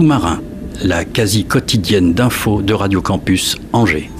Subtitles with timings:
[0.00, 0.40] sous-marin,
[0.82, 4.10] la quasi quotidienne d'infos de Radio Campus Angers.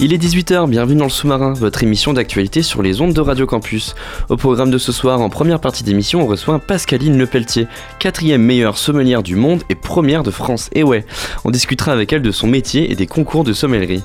[0.00, 3.46] Il est 18h, bienvenue dans le sous-marin, votre émission d'actualité sur les ondes de Radio
[3.46, 3.94] Campus.
[4.30, 7.68] Au programme de ce soir, en première partie d'émission, on reçoit Pascaline Lepelletier,
[8.00, 10.70] quatrième meilleure sommelière du monde et première de France.
[10.72, 11.06] Et ouais,
[11.44, 14.02] on discutera avec elle de son métier et des concours de sommellerie.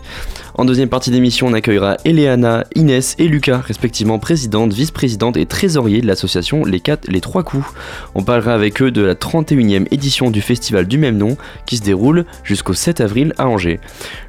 [0.58, 6.02] En deuxième partie d'émission, on accueillera Eleana, Inès et Lucas, respectivement présidente, vice-présidente et trésorier
[6.02, 7.68] de l'association Les, 4, Les Trois Coups.
[8.16, 11.84] On parlera avec eux de la 31e édition du festival du même nom qui se
[11.84, 13.80] déroule jusqu'au 7 avril à Angers.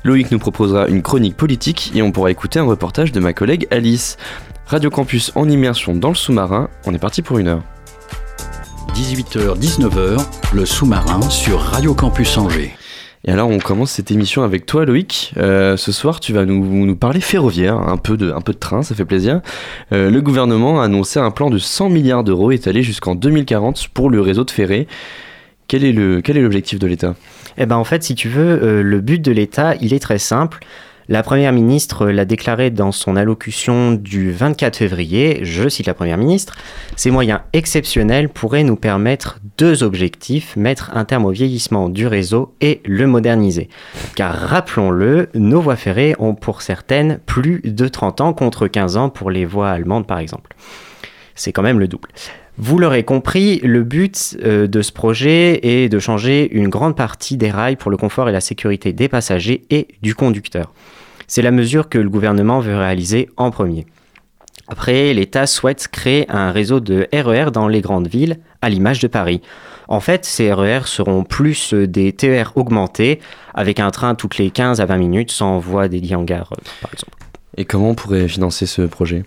[0.05, 3.66] Loïc nous proposera une chronique politique et on pourra écouter un reportage de ma collègue
[3.70, 4.19] Alice.
[4.66, 7.62] Radio Campus en immersion dans le sous-marin, on est parti pour une heure.
[8.95, 10.22] 18h-19h,
[10.52, 12.74] le sous-marin sur Radio Campus Angers.
[13.24, 15.32] Et alors on commence cette émission avec toi Loïc.
[15.36, 18.82] Euh, ce soir tu vas nous, parler ferroviaire, un peu, de, un peu de train,
[18.82, 19.41] ça fait plaisir.
[19.92, 24.10] Euh, le gouvernement a annoncé un plan de 100 milliards d'euros étalé jusqu'en 2040 pour
[24.10, 24.86] le réseau de ferré.
[25.66, 27.14] Quel est l'objectif de l'État?
[27.58, 30.19] Eh ben en fait si tu veux, euh, le but de l'État il est très
[30.19, 30.60] simple.
[31.11, 36.19] La Première ministre l'a déclaré dans son allocution du 24 février, je cite la Première
[36.19, 36.55] ministre,
[36.97, 42.55] Ces moyens exceptionnels pourraient nous permettre deux objectifs, mettre un terme au vieillissement du réseau
[42.61, 43.70] et le moderniser.
[44.17, 49.09] Car rappelons-le, nos voies ferrées ont pour certaines plus de 30 ans contre 15 ans
[49.09, 50.55] pour les voies allemandes par exemple.
[51.34, 52.11] C'est quand même le double.
[52.61, 57.37] Vous l'aurez compris, le but euh, de ce projet est de changer une grande partie
[57.37, 60.73] des rails pour le confort et la sécurité des passagers et du conducteur.
[61.28, 63.87] C'est la mesure que le gouvernement veut réaliser en premier.
[64.67, 68.98] Après, l'État souhaite créer un réseau de RER e dans les grandes villes, à l'image
[68.98, 69.41] de Paris.
[69.87, 73.20] En fait, ces RER e seront plus des TER augmentés,
[73.55, 76.50] avec un train toutes les 15 à 20 minutes sans voie dédiée en gare,
[76.83, 77.17] par exemple.
[77.56, 79.22] Et comment on pourrait financer ce projet?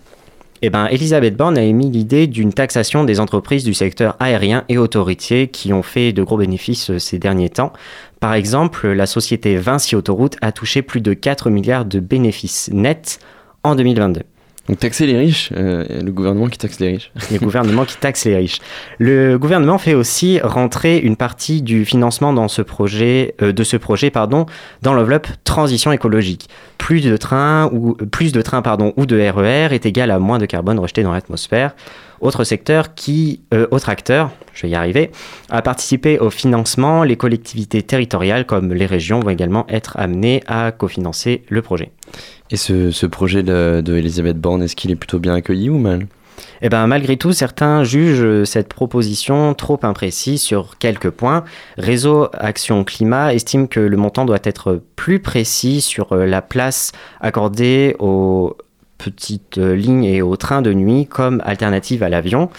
[0.64, 4.78] Eh ben, Elisabeth Borne a émis l'idée d'une taxation des entreprises du secteur aérien et
[4.78, 7.72] autoritier qui ont fait de gros bénéfices euh, ces derniers temps.
[8.20, 13.18] Par exemple, la société Vinci Autoroute a touché plus de 4 milliards de bénéfices nets
[13.64, 14.22] en 2022.
[14.68, 17.10] Donc taxer les riches, euh, le gouvernement qui taxe les riches.
[17.32, 18.60] Le gouvernement qui taxe les riches.
[18.98, 23.76] Le gouvernement fait aussi rentrer une partie du financement dans ce projet, euh, de ce
[23.76, 24.46] projet pardon,
[24.82, 26.48] dans l'enveloppe transition écologique.
[26.78, 30.20] Plus de trains ou plus de trains pardon ou de RER e est égal à
[30.20, 31.74] moins de carbone rejeté dans l'atmosphère.
[32.22, 35.10] Autre secteur qui, euh, autre acteur, je vais y arriver,
[35.50, 37.02] a participé au financement.
[37.02, 41.90] Les collectivités territoriales comme les régions vont également être amenées à cofinancer le projet.
[42.52, 46.06] Et ce, projet de, Elisabeth Borne, est-ce qu'il est plutôt bien accueilli ou mal?
[46.60, 51.42] Eh ben, malgré tout, certains jugent cette proposition trop imprécise sur quelques points.
[51.76, 56.92] Réseau Action Climat estime que le montant doit être plus précis sur euh, la place
[57.20, 58.56] accordée aux
[59.10, 62.50] petites euh, lignes et aux trains de nuit comme alternative à l'avion.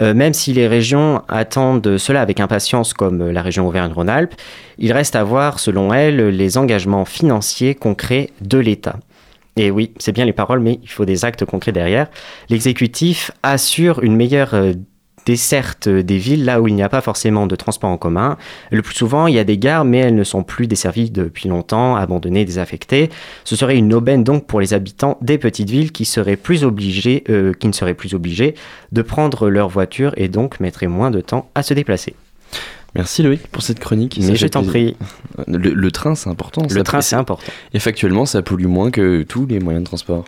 [0.00, 4.34] Euh, même si les régions attendent cela avec impatience, comme la région Auvergne-Rhône-Alpes,
[4.78, 8.96] il reste à voir, selon elle, les engagements financiers concrets de l'État.
[9.56, 12.06] Et oui, c'est bien les paroles, mais il faut des actes concrets derrière.
[12.48, 14.54] L'exécutif assure une meilleure
[15.28, 18.36] euh, desserte des villes là où il n'y a pas forcément de transport en commun.
[18.70, 21.48] Le plus souvent, il y a des gares, mais elles ne sont plus desservies depuis
[21.48, 23.10] longtemps, abandonnées, désaffectées.
[23.44, 27.24] Ce serait une aubaine donc pour les habitants des petites villes qui seraient plus obligés,
[27.28, 28.54] euh, qui ne seraient plus obligés
[28.92, 32.14] de prendre leur voiture et donc mettraient moins de temps à se déplacer.
[32.94, 34.18] Merci Loïc pour cette chronique.
[34.20, 34.96] Mais je t'en prie.
[35.46, 36.66] Le, train, c'est important.
[36.68, 37.52] Le train, c'est important.
[37.74, 40.24] Et factuellement, ça pollue moins que tous les moyens de transport.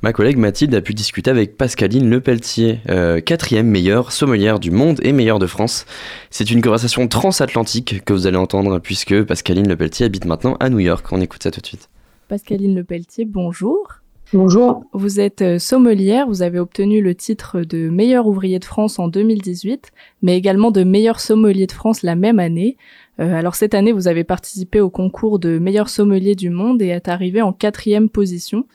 [0.00, 5.00] Ma collègue Mathilde a pu discuter avec Pascaline Lepelletier, euh, quatrième meilleure sommelière du monde
[5.02, 5.86] et meilleure de France.
[6.30, 10.78] C'est une conversation transatlantique que vous allez entendre puisque Pascaline Lepelletier habite maintenant à New
[10.78, 11.04] York.
[11.10, 11.90] On écoute ça tout de suite.
[12.28, 13.88] Pascaline Lepelletier, bonjour.
[14.32, 14.84] Bonjour.
[14.92, 19.08] Vous êtes euh, sommelière, vous avez obtenu le titre de meilleur ouvrier de France en
[19.08, 19.90] 2018,
[20.22, 22.76] mais également de meilleur sommelier de France la même année.
[23.18, 26.88] Euh, alors cette année, vous avez participé au concours de meilleur sommelier du monde et
[26.88, 28.66] êtes arrivé en quatrième position.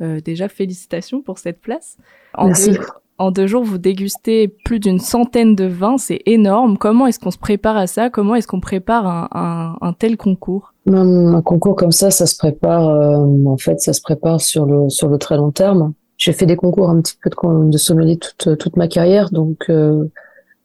[0.00, 1.96] Euh, déjà, félicitations pour cette place.
[2.38, 2.78] Merci.
[3.18, 6.76] En deux jours, vous dégustez plus d'une centaine de vins, c'est énorme.
[6.76, 8.10] Comment est-ce qu'on se prépare à ça?
[8.10, 10.74] Comment est-ce qu'on prépare un, tel concours?
[10.86, 12.90] Un, concours comme ça, ça se prépare.
[12.90, 15.94] Euh, en fait, ça se prépare sur le sur le très long terme.
[16.18, 19.64] J'ai fait des concours un petit peu de, de sommelier toute toute ma carrière, donc
[19.70, 20.04] euh,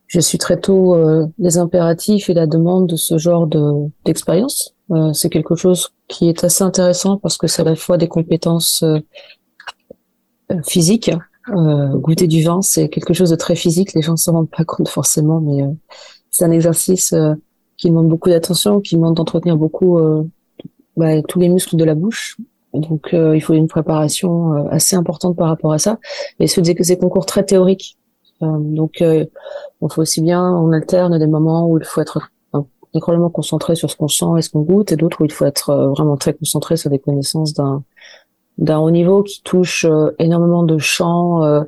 [0.07, 3.61] je suis très tôt euh, les impératifs et la demande de ce genre de
[4.03, 4.75] d'expérience.
[5.13, 8.83] c'est quelque chose qui est assez intéressant parce que c'est à la fois des compétences
[10.67, 11.11] physiques
[11.49, 13.93] euh, goûter du vin, c'est quelque chose de très physique.
[13.93, 15.71] Les gens ne s'en rendent pas compte forcément, mais euh,
[16.29, 17.33] c'est un exercice euh,
[17.77, 19.99] qui demande beaucoup d'attention, qui demande d'entretenir beaucoup
[20.95, 22.37] bah, tous les muscles de la bouche.
[22.73, 25.97] Donc, il faut une préparation assez importante par rapport à ça.
[26.39, 27.97] Et dire que c'est concours très théoriques.
[28.39, 29.03] donc,
[29.81, 32.29] on fait aussi bien, on alterne des moments où il faut être
[32.93, 35.45] incroyablement concentré sur ce qu'on sent et ce qu'on goûte, et d'autres où il faut
[35.45, 37.83] être vraiment très concentré sur des connaissances d'un
[38.57, 39.85] d'un haut niveau qui touche
[40.19, 41.63] énormément de champs,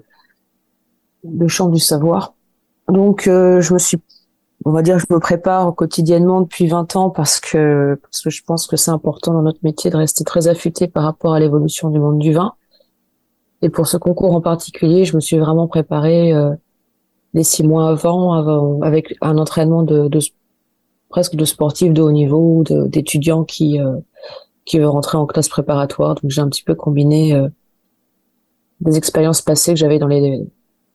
[1.24, 2.36] de champs du savoir.
[2.88, 3.98] Donc, je me suis
[4.66, 8.44] on va dire, je me prépare quotidiennement depuis 20 ans parce que parce que je
[8.44, 11.90] pense que c'est important dans notre métier de rester très affûté par rapport à l'évolution
[11.90, 12.54] du monde du vin.
[13.62, 16.54] Et pour ce concours en particulier, je me suis vraiment préparé euh,
[17.34, 20.20] les six mois avant, avant, avec un entraînement de, de
[21.14, 23.98] presque de sportifs de haut niveau, d'étudiants qui euh,
[24.66, 26.16] qui veulent rentrer en classe préparatoire.
[26.16, 27.50] Donc j'ai un petit peu combiné euh,
[28.80, 30.44] des expériences passées que j'avais dans les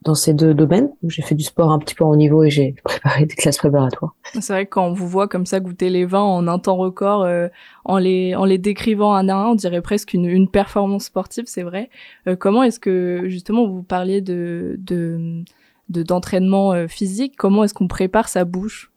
[0.03, 0.91] dans ces deux domaines.
[1.07, 3.59] J'ai fait du sport un petit peu en haut niveau et j'ai préparé des classes
[3.59, 4.17] préparatoires.
[4.41, 6.77] C'est vrai que quand on vous voit comme ça goûter les vins en un temps
[6.77, 7.47] record, euh,
[7.85, 11.45] en les en les décrivant un à un, on dirait presque une, une performance sportive,
[11.47, 11.91] c'est vrai.
[12.41, 15.45] Comment est-ce que justement vous parliez de de
[15.89, 17.35] d'entraînement physique?
[17.39, 18.91] Comment est-ce qu'on prépare sa bouche?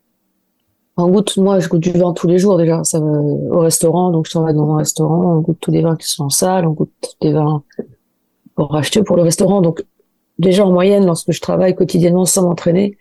[0.96, 2.84] On goûte, moi, je goûte du vin tous les jours déjà.
[2.84, 6.06] Ça, au restaurant, donc je travaille dans un restaurant, on goûte tous les vins qui
[6.06, 7.62] sont en salle, on goûte des vins
[8.54, 9.62] pour acheter pour le restaurant.
[9.62, 9.84] Donc
[10.38, 12.98] déjà en moyenne, lorsque je travaille quotidiennement sans m'entraîner,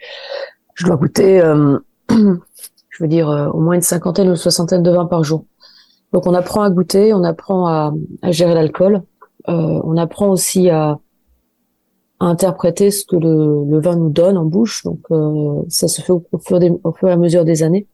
[0.75, 1.79] je dois goûter, euh,
[2.09, 5.45] je veux dire, euh, au moins une cinquantaine ou soixantaine de vins par jour.
[6.13, 7.93] Donc on apprend à goûter, on apprend à,
[8.29, 9.01] gérer l'alcool,
[9.49, 10.99] euh, on apprend aussi à,
[12.25, 14.83] interpréter ce que le, vin nous donne en bouche.
[14.83, 14.99] Donc
[15.69, 17.87] ça se fait au, fur et à mesure des années.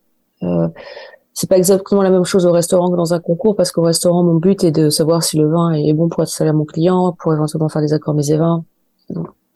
[1.34, 4.24] c'est pas exactement la même chose au restaurant que dans un concours parce qu'au restaurant
[4.24, 6.66] mon but est de savoir si le vin est bon pour être salé à mon
[6.66, 8.32] client, pour éventuellement faire des accords mes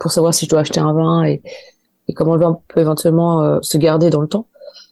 [0.01, 1.41] pour savoir si je dois acheter un vin et,
[2.15, 4.47] comment le vin peut éventuellement euh, se garder dans le temps.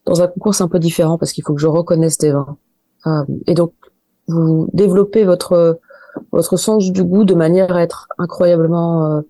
[0.05, 2.57] Dans un concours, c'est un peu différent parce qu'il faut que je reconnaisse des vins.
[3.07, 3.73] Euh, et donc,
[4.27, 5.79] vous développez votre
[6.31, 9.21] votre sens du goût de manière à être incroyablement euh, euh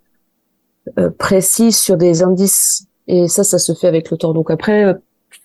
[1.18, 2.88] précis sur des indices.
[3.08, 4.34] Et ça, ça se fait avec le temps.
[4.34, 4.96] Donc après,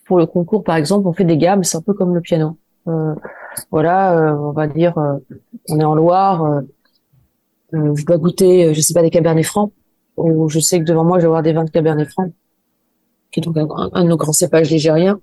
[0.07, 1.65] pour le concours, par exemple, on fait des gammes.
[1.65, 2.57] C'est un peu comme le piano.
[3.71, 4.95] voilà, on va dire,
[5.69, 6.63] on est en Loire
[7.75, 9.73] euh, je dois goûter, euh, je sais pas, des Cabernet Francs,
[10.17, 12.33] ou je sais que devant moi, je vais avoir des vins de Cabernet Francs,
[13.31, 15.21] qui est donc un, de nos grands cépages ligériens.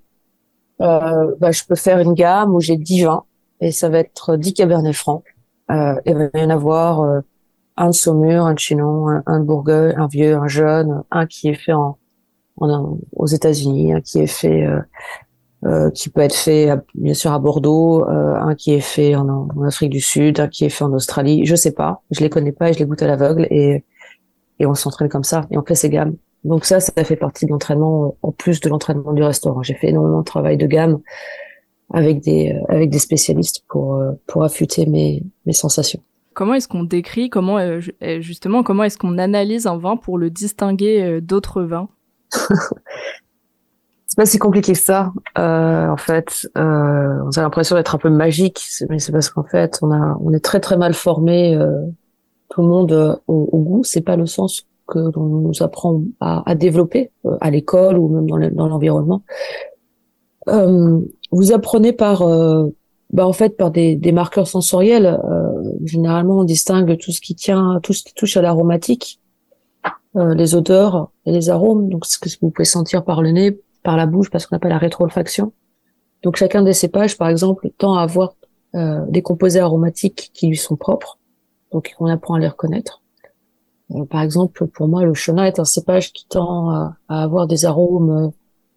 [0.80, 3.24] Euh, bah, je peux faire une gamme où j'ai 10 vins,
[3.60, 5.22] et ça va être 10 Cabernet Francs.
[5.70, 7.20] Euh, et il va y en avoir euh,
[7.76, 11.48] un de Saumur, un de Chinon, un, de Bourgueil, un vieux, un jeune, un qui
[11.48, 11.98] est fait en,
[12.56, 14.66] aux États-Unis, un qui est fait
[15.64, 19.48] euh, qui peut être fait bien sûr à Bordeaux, euh, un qui est fait en,
[19.64, 21.46] Afrique du Sud, un qui est fait en Australie.
[21.46, 23.84] Je sais pas, je les connais pas et je les goûte à l'aveugle et
[24.60, 26.16] on s'entraîne comme ça et on fait ces gammes.
[26.42, 29.62] Donc ça, ça fait partie de l'entraînement euh, en plus de l'entraînement du restaurant.
[29.62, 30.98] J'ai fait énormément de travail de gamme
[31.94, 36.00] avec des avec des spécialistes pour pour affûter mes mes sensations.
[36.34, 37.58] Comment est-ce qu'on décrit, comment
[38.20, 41.88] justement, comment est-ce qu'on analyse un vin pour le distinguer d'autres vins?
[44.12, 45.10] C'est pas si compliqué que ça.
[45.38, 49.42] Euh, en fait, euh, on a l'impression d'être un peu magique, mais c'est parce qu'en
[49.42, 51.80] fait, on a, on est très très mal formé, euh,
[52.50, 53.84] tout le monde euh, au, goût.
[53.84, 58.52] C'est pas le sens que l'on nous apprend à, développer euh, à l'école ou même
[58.54, 59.22] dans l'environnement.
[60.46, 62.22] vous apprenez par,
[63.12, 65.20] bah en fait, par des, des marqueurs sensoriels.
[65.84, 69.20] généralement, on distingue tout ce qui tient, tout ce qui touche à l'aromatique.
[70.14, 73.96] les odeurs et les arômes, donc ce que vous pouvez sentir par le nez, par
[73.96, 75.52] la bouche parce qu'on appelle la rétro-olfaction.
[76.22, 78.34] Donc chacun des cépages, par exemple, tend à avoir
[78.74, 81.18] euh, des composés aromatiques qui lui sont propres,
[81.72, 83.02] donc on apprend à les reconnaître.
[83.90, 87.64] Euh, par exemple, pour moi, le chenin est un cépage qui tend à, avoir des
[87.64, 88.32] arômes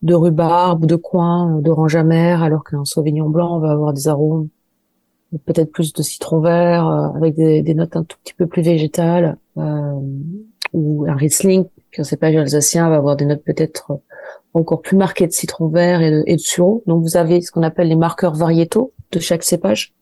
[0.05, 4.47] de rhubarbe, de coin, d'orange amère, alors qu'un sauvignon blanc va avoir des arômes
[5.45, 9.38] peut-être plus de citron vert, euh, avec des, notes un tout petit peu plus végétales,
[9.57, 10.00] euh,
[10.71, 14.00] ou un Riesling, qu'un cépage alsacien va avoir des notes peut-être
[14.53, 16.83] encore plus marqué de citron vert et de, et de sureau.
[16.88, 19.93] Donc vous avez ce qu'on appelle les marqueurs variétaux de chaque cépage.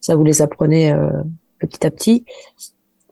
[0.00, 1.10] Ça, vous les apprenez euh,
[1.58, 2.24] petit à petit.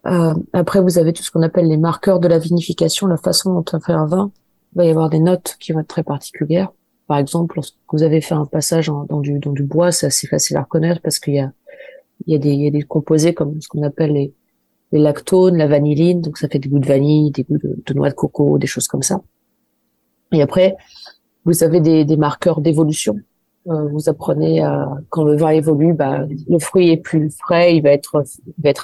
[0.07, 3.55] Euh, après, vous avez tout ce qu'on appelle les marqueurs de la vinification, la façon
[3.55, 4.31] dont on fait un vin.
[4.77, 6.71] Il va y avoir des notes qui vont être très particulières.
[7.07, 10.65] Par exemple, lorsque vous avez fait un passage dans, du, bois, c'est assez facile à
[10.65, 11.35] reconnaître parce qu'il
[12.27, 14.35] y a, des, composés comme ce qu'on appelle les,
[14.93, 18.15] lactones, la vanilline, donc ça fait des goûts de vanille, des goûts de, noix de
[18.15, 19.23] coco, des choses comme ça.
[20.33, 20.77] Et après,
[21.47, 23.17] vous avez des, marqueurs d'évolution.
[23.69, 27.83] Euh, vous apprenez à, quand le vin évolue, bah, le fruit est plus frais, il
[27.83, 28.23] va être,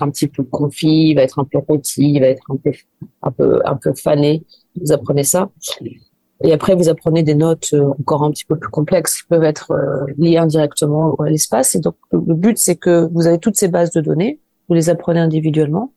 [0.01, 3.93] un petit peu confit, il va être un peu rôti, il va être un peu
[3.95, 4.43] fané.
[4.81, 5.51] Vous apprenez ça.
[6.45, 9.45] Et après, vous apprenez des notes euh, encore un petit peu plus complexes qui peuvent
[9.45, 11.75] être euh, liées indirectement à l'espace.
[11.77, 14.91] Et donc, le but, c'est que vous avez toutes ces bases de données, vous les
[14.91, 15.93] apprenez individuellement.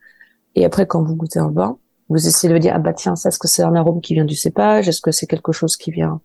[0.53, 1.77] Et après, quand vous goûtez un vin,
[2.10, 4.25] Vous essayez de dire ah bah tiens ça est-ce que c'est un arôme qui vient
[4.25, 4.88] du cépage?
[4.88, 6.22] Est-ce que c'est quelque chose qui vient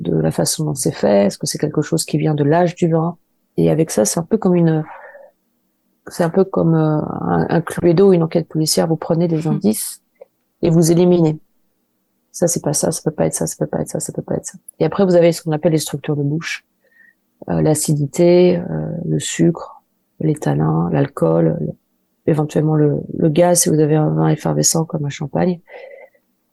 [0.00, 1.26] de la façon dont c'est fait?
[1.26, 3.18] Est-ce que c'est quelque chose qui vient de l'âge du vin?
[3.56, 4.84] Et avec ça, c'est un peu comme une,
[6.06, 8.86] c'est un peu comme euh, un, un cluedo, une enquête policière.
[8.86, 9.48] Vous prenez des mmh.
[9.48, 10.02] indices
[10.62, 11.38] et vous éliminez.
[12.32, 14.12] Ça, c'est pas ça, ça peut pas être ça, ça peut pas être ça, ça
[14.12, 14.58] peut pas être ça.
[14.78, 16.64] Et après, vous avez ce qu'on appelle les structures de bouche.
[17.48, 19.82] Euh, l'acidité, euh, le sucre,
[20.20, 21.58] les tanins, l'alcool,
[22.26, 25.60] éventuellement le, le, gaz si vous avez un vin effervescent comme un champagne.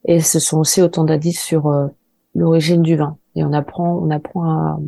[0.06, 1.88] Et ce sont aussi autant d'indices sur euh,
[2.34, 3.18] l'origine du vin.
[3.36, 4.80] Et on apprend, on apprend à,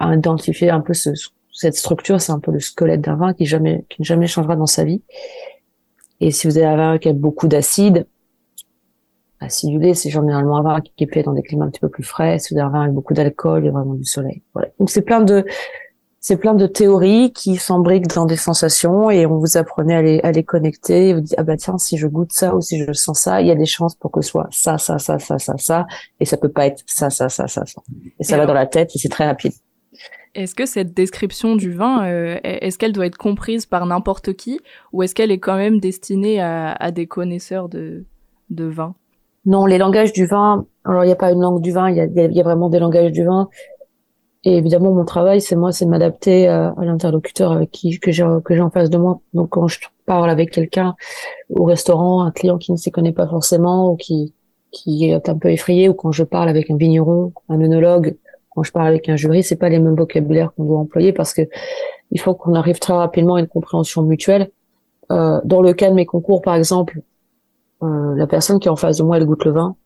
[0.00, 1.10] à identifier un peu ce,
[1.52, 2.20] cette structure.
[2.20, 4.84] C'est un peu le squelette d'un vin qui jamais, qui ne jamais changera dans sa
[4.84, 5.02] vie.
[6.20, 8.06] Et si vous avez un vin qui a beaucoup d'acide,
[9.40, 12.02] acidulé, c'est généralement un vin qui est fait dans des climats un petit peu plus
[12.02, 12.38] frais.
[12.50, 14.42] Avez un vin avec beaucoup d'alcool, a vraiment du soleil.
[14.54, 14.68] Voilà.
[14.78, 15.44] Donc c'est plein de,
[16.20, 20.20] c'est plein de théories qui s'embriquent dans des sensations et on vous apprenait à les,
[20.20, 21.10] à les connecter.
[21.10, 23.40] Et vous dites, ah bah tiens, si je goûte ça ou si je sens ça,
[23.40, 25.86] il y a des chances pour que ce soit ça, ça, ça, ça, ça, ça,
[26.18, 27.82] et ça peut pas être ça, ça, ça, ça, ça.
[28.18, 29.52] Et ça va dans la tête et c'est très rapide.
[30.34, 34.60] Est-ce que cette description du vin, euh, est-ce qu'elle doit être comprise par n'importe qui
[34.92, 38.04] ou est-ce qu'elle est quand même destinée à, à des connaisseurs de,
[38.50, 38.94] de vin?
[39.48, 41.96] Non, les langages du vin, alors il n'y a pas une langue du vin, il
[41.96, 43.48] y a, vraiment des langages du vin.
[44.44, 48.12] Et évidemment, mon travail, c'est moi, c'est de m'adapter à, à l'interlocuteur avec qui que
[48.12, 49.20] j'ai en face de moi.
[49.32, 50.94] Donc, quand je parle avec quelqu'un
[51.48, 54.34] au restaurant, un client qui ne s'y connaît pas forcément ou qui
[54.70, 58.16] qui est un peu effrayé, ou quand je parle avec un vigneron, un œnologue,
[58.50, 61.32] quand je parle avec un jury, c'est pas les mêmes vocabulaires qu'on doit employer parce
[61.32, 61.42] que
[62.10, 64.50] il faut qu'on arrive très rapidement à une compréhension mutuelle.
[65.10, 67.00] Euh, dans le cas de mes concours, par exemple,
[67.82, 69.76] euh, la personne qui est en face de moi, elle goûte le vin.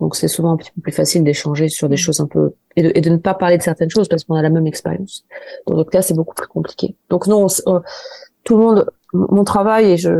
[0.00, 1.98] Donc c'est souvent un petit peu plus facile d'échanger sur des mm.
[1.98, 4.34] choses un peu et de, et de, ne pas parler de certaines choses parce qu'on
[4.34, 5.24] a la même expérience.
[5.66, 6.96] Dans d'autres cas, c'est beaucoup plus compliqué.
[7.10, 7.46] Donc non,
[8.44, 10.10] tout le monde, mon travail et je,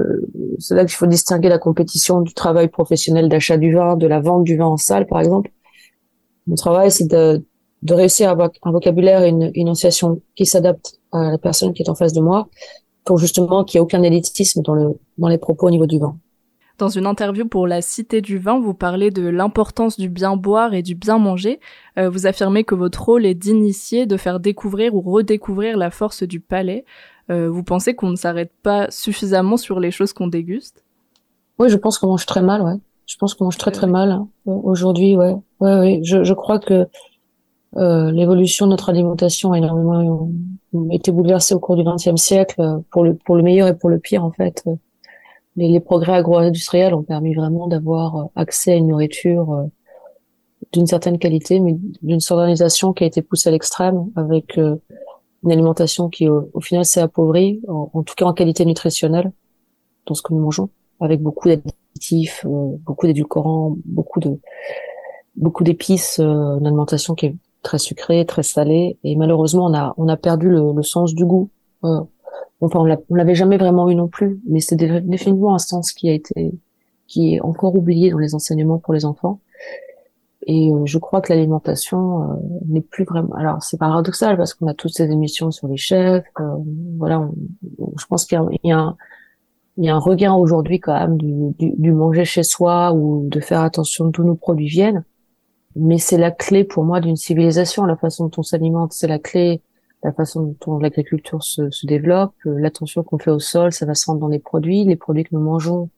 [0.59, 4.21] c'est là qu'il faut distinguer la compétition du travail professionnel d'achat du vin, de la
[4.21, 5.51] vente du vin en salle, par exemple.
[6.47, 7.45] Mon travail, c'est de,
[7.83, 11.83] de réussir à avoir un vocabulaire et une énonciation qui s'adapte à la personne qui
[11.83, 12.49] est en face de moi,
[13.05, 15.99] pour justement qu'il n'y ait aucun élitisme dans le dans les propos au niveau du
[15.99, 16.17] vin.
[16.77, 20.75] Dans une interview pour la Cité du vin, vous parlez de l'importance du bien boire
[20.75, 21.61] et du bien manger.
[21.99, 26.25] Euh, vous affirmez que votre rôle est d'initier, de faire découvrir ou redécouvrir la force
[26.25, 26.85] du palais.
[27.31, 30.85] Euh, vous pensez qu'on ne s'arrête pas suffisamment sur les choses qu'on déguste?
[31.61, 32.75] Oui, je pense qu'on mange très mal, ouais.
[33.07, 34.29] Je pense qu'on mange très très mal hein.
[34.47, 35.37] aujourd'hui, ouais.
[35.61, 36.01] Ouais, ouais.
[36.03, 36.87] Je, je crois que
[37.77, 40.31] euh, l'évolution de notre alimentation a énormément
[40.91, 43.91] été bouleversée au cours du XXe siècle, euh, pour le pour le meilleur et pour
[43.91, 44.65] le pire en fait
[45.57, 49.65] les, les progrès agro-industriels ont permis vraiment d'avoir euh, accès à une nourriture euh,
[50.73, 54.77] d'une certaine qualité, mais d'une organisation qui a été poussée à l'extrême, avec euh,
[55.45, 59.31] une alimentation qui, au, final, s'est appauvrie, en, tout cas en qualité nutritionnelle,
[60.07, 60.71] dans ce que nous mangeons,
[61.01, 64.39] avec beaucoup d'additifs, beaucoup d'édulcorants, beaucoup de
[65.37, 70.09] beaucoup d'épices, une alimentation qui est très sucrée, très salée, et malheureusement, on a on
[70.09, 71.51] a perdu le, le sens du goût.
[72.65, 76.13] Enfin, on l'avait jamais vraiment eu non plus, mais c'est définitivement un sens qui a
[76.13, 76.53] été,
[77.07, 79.41] qui est encore oublié dans les enseignements pour les enfants.
[80.47, 82.35] Et euh, je crois que l'alimentation euh,
[82.67, 83.35] n'est plus vraiment.
[83.35, 86.25] Alors c'est paradoxal parce qu'on a toutes ces émissions sur les chefs.
[86.41, 86.57] Euh,
[86.99, 87.29] voilà,
[87.99, 88.97] je pense qu'il y, a un,
[89.79, 93.27] il y a un regain aujourd'hui quand même du, du, du, manger chez soi ou
[93.29, 95.05] de faire attention tous nos produits viennent.
[95.77, 97.85] Mais c'est la clé pour moi d'une civilisation.
[97.85, 99.63] La façon dont on s'alimente, c'est la clé
[100.05, 103.95] la façon dont l'agriculture se, se, développe, euh, l'attention qu'on fait au sol, ça va
[103.95, 105.89] se rendre dans les produits, les produits que nous mangeons,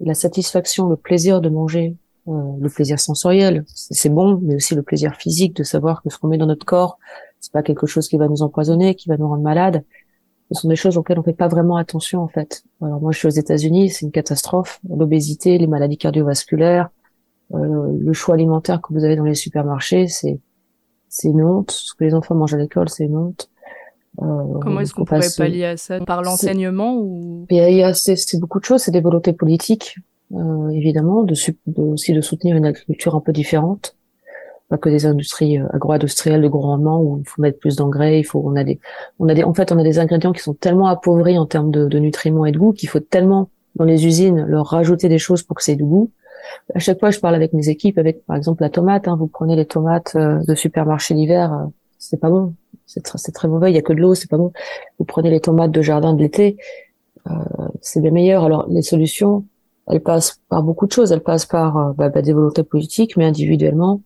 [0.00, 1.96] la satisfaction, le plaisir de manger,
[2.26, 6.18] euh, le plaisir sensoriel, c'est bon, mais aussi le plaisir physique de savoir que ce
[6.18, 6.98] qu'on met dans notre corps,
[7.38, 9.84] c'est pas quelque chose qui va nous empoisonner, qui va nous rendre malades.
[10.50, 12.64] Ce sont des choses auxquelles on fait pas vraiment attention en fait.
[12.80, 14.80] Alors moi, je suis aux États-Unis, c'est une catastrophe.
[14.88, 16.88] L'obésité, les maladies cardiovasculaires,
[17.52, 20.40] euh, le choix alimentaire que vous avez dans les supermarchés, c'est
[21.14, 21.70] c'est une honte.
[21.70, 23.48] Ce que les enfants mangent à l'école, c'est une honte.
[24.20, 24.24] Euh,
[24.60, 26.00] Comment est-ce qu'on pourrait pallier à ça?
[26.00, 27.46] Par l'enseignement ou?
[27.50, 28.80] Il y a, c'est beaucoup de choses.
[28.82, 29.96] C'est des volontés politiques,
[30.34, 31.34] euh, évidemment, de,
[31.68, 33.96] de, aussi de soutenir une agriculture un peu différente,
[34.68, 38.18] pas que des industries euh, agro-industrielles de gros rendement où il faut mettre plus d'engrais.
[38.18, 38.80] Il faut, on a des,
[39.20, 41.70] on a des, en fait, on a des ingrédients qui sont tellement appauvris en termes
[41.70, 45.18] de, de nutriments et de goût qu'il faut tellement dans les usines leur rajouter des
[45.18, 46.10] choses pour que c'est du goût
[46.74, 49.08] à chaque fois, je parle avec mes équipes, avec par exemple la tomate.
[49.08, 51.66] Hein, vous prenez les tomates euh, de supermarché l'hiver, euh,
[51.98, 52.54] c'est pas bon,
[52.86, 53.70] c'est très, mauvais.
[53.70, 54.52] Il y a que de l'eau, c'est pas bon.
[54.98, 56.56] Vous prenez les tomates de jardin de l'été,
[57.26, 57.32] euh,
[57.80, 58.44] c'est bien meilleur.
[58.44, 59.44] Alors les solutions,
[59.88, 61.12] elles passent par beaucoup de choses.
[61.12, 64.00] Elles passent par bah, bah, des volontés politiques, mais individuellement,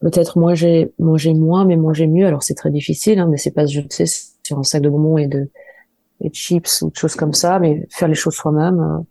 [0.00, 2.26] peut-être manger manger moins, mais manger mieux.
[2.26, 4.06] Alors c'est très difficile, hein, mais c'est pas je sais
[4.42, 5.48] sur un sac de bonbons et de
[6.20, 9.04] et de chips ou de choses comme ça, mais faire les choses soi-même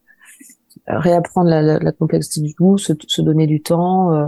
[0.87, 4.27] réapprendre la, la, la, complexité du goût, se, se donner du temps, euh,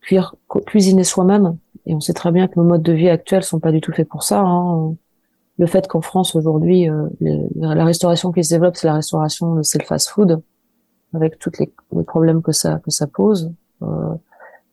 [0.00, 0.34] cuire,
[0.66, 1.56] cuisiner soi-même.
[1.86, 3.92] Et on sait très bien que nos modes de vie actuels sont pas du tout
[3.92, 4.40] faits pour ça.
[4.40, 4.94] Hein.
[5.58, 7.08] Le fait qu'en France aujourd'hui, euh,
[7.56, 10.42] la restauration qui se développe, c'est la restauration, c'est le fast-food,
[11.12, 14.14] avec tous les, les, problèmes que ça que ça pose, euh,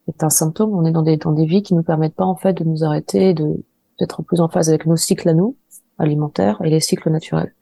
[0.06, 0.74] est un symptôme.
[0.74, 2.84] On est dans des dans des vies qui nous permettent pas en fait de nous
[2.84, 3.62] arrêter, de
[3.98, 5.56] d'être plus en phase avec nos cycles à nous
[5.98, 7.52] alimentaires et les cycles naturels.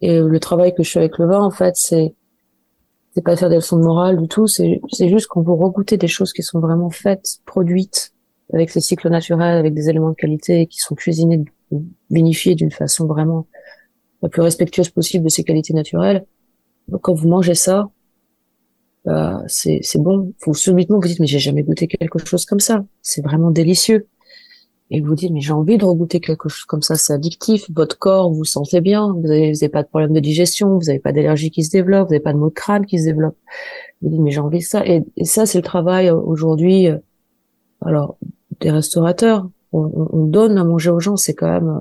[0.00, 2.14] Et le travail que je fais avec le vin, en fait, c'est
[3.14, 6.08] c'est pas faire des leçons de morale du tout, c'est juste qu'on veut regoûter des
[6.08, 8.12] choses qui sont vraiment faites, produites
[8.52, 11.44] avec les cycles naturels, avec des éléments de qualité qui sont cuisinés,
[12.10, 13.46] vinifiés d'une façon vraiment
[14.22, 16.24] la plus respectueuse possible de ces qualités naturelles.
[16.88, 17.88] Donc, quand vous mangez ça,
[19.04, 20.32] bah, c'est bon.
[20.44, 22.84] Vous subitement vous dites mais j'ai jamais goûté quelque chose comme ça.
[23.02, 24.06] C'est vraiment délicieux
[24.94, 27.98] et vous dites mais j'ai envie de regoûter quelque chose comme ça, c'est addictif, votre
[27.98, 30.98] corps vous sentez bien, vous avez, vous avez pas de problème de digestion, vous avez
[30.98, 33.36] pas d'allergie qui se développe, vous avez pas de maux de crâne qui se développe.
[34.02, 36.88] Vous dites mais j'ai envie de ça et, ça c'est le travail euh, aujourd'hui.
[36.88, 36.98] Euh,
[37.80, 38.18] alors
[38.60, 41.80] des restaurateurs, on, on, donne à manger aux gens, c'est quand même euh,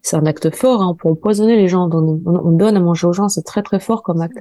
[0.00, 1.90] c'est un acte fort hein, pour empoisonner les gens.
[1.92, 4.38] On, on donne à manger aux gens, c'est très très fort comme acte.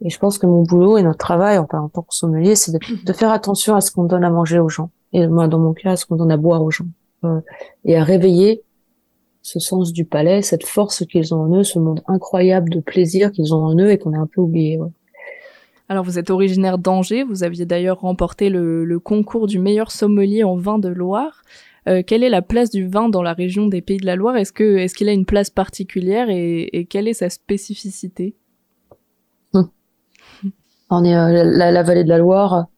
[0.00, 2.72] Et je pense que mon boulot et notre travail, enfin, en tant que sommelier, c'est
[2.72, 4.90] de, de, faire attention à ce qu'on donne à manger aux gens.
[5.12, 6.86] Et moi, dans mon cas, à ce qu'on donne à boire aux gens.
[7.24, 7.40] Euh,
[7.84, 8.62] et à réveiller
[9.42, 13.30] ce sens du palais, cette force qu'ils ont en eux, ce monde incroyable de plaisir
[13.30, 14.78] qu'ils ont en eux et qu'on a un peu oublié.
[14.78, 14.88] Ouais.
[15.88, 20.42] Alors vous êtes originaire d'Angers, vous aviez d'ailleurs remporté le, le, concours du meilleur sommelier
[20.42, 21.42] en vin de Loire.
[21.86, 24.36] Euh, quelle est la place du vin dans la région des Pays de la Loire?
[24.36, 28.34] Est-ce que est-ce qu'il a une place particulière et, et quelle est sa spécificité?
[29.52, 29.68] Hum.
[30.88, 32.68] On est euh, la, la, vallée de la Loire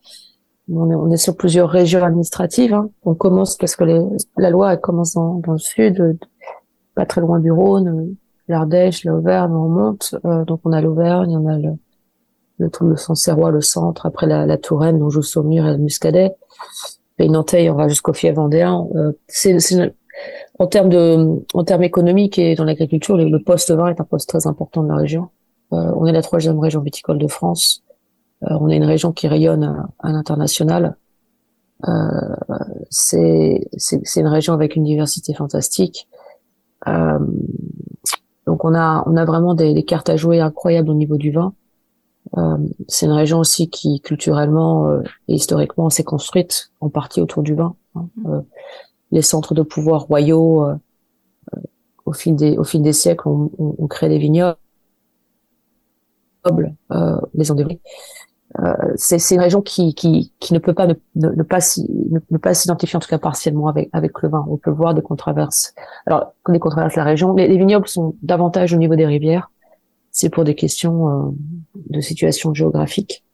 [0.73, 2.75] on est, on est, sur plusieurs régions administratives.
[2.75, 2.91] Hein.
[3.05, 4.01] On commence parce que les,
[4.37, 6.19] la loi elle commence dans, dans, le sud,
[6.95, 8.17] pas très loin du Rhône,
[8.49, 10.15] l'Ardèche, l'Auvergne, on monte.
[10.25, 11.71] Euh, donc on a l'Auvergne, on a le,
[12.59, 16.35] le le Sancerrois, le centre, après la, la Touraine, joue Saumur et le Muscadet.
[17.17, 18.87] Pays Nantais, on va jusqu'au Fief vendéen.
[18.95, 19.57] Euh, c'est,
[20.59, 24.05] en termes de, en termes économiques et dans l'agriculture, le, le poste vin est un
[24.05, 25.29] poste très important de la région.
[25.73, 27.83] Euh, on est la troisième région viticole de France.
[28.45, 30.97] Euh, on est une région qui rayonne à, à l'international.
[31.87, 32.37] Euh,
[32.91, 33.61] c'est
[34.17, 36.09] une région avec une diversité fantastique.
[36.89, 37.19] Euh,
[38.47, 41.33] donc on a on a vraiment des, des, cartes à jouer incroyables au niveau du
[41.33, 41.53] vin.
[42.37, 42.57] Euh,
[42.89, 47.55] c'est une région aussi qui culturellement euh, et historiquement s'est construite en partie autour du
[47.55, 47.77] vin.
[47.95, 48.09] Hein.
[48.17, 48.31] Mmh.
[48.31, 48.41] Euh,
[49.13, 50.75] les centres de pouvoir royaux euh,
[52.05, 54.57] au fil des au fil des siècles ont on, on crée des vignobles,
[57.35, 57.51] les
[58.95, 61.59] c'est une région qui, qui, qui ne peut pas ne, ne, pas
[62.31, 64.45] ne, pas s'identifier en tout cas partiellement avec avec le vin.
[64.49, 65.75] On peut voir des controverses.
[66.07, 69.51] Alors des controverses la région, les, les, vignobles sont davantage au niveau des rivières.
[70.11, 71.31] C'est pour des questions euh,
[71.91, 73.25] de situation géographique,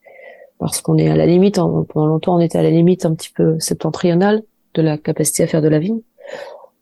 [0.58, 1.58] parce qu'on est à la limite.
[1.58, 4.42] En, pendant longtemps, on était à la limite un petit peu septentrionale
[4.74, 6.00] de la capacité à faire de la vigne.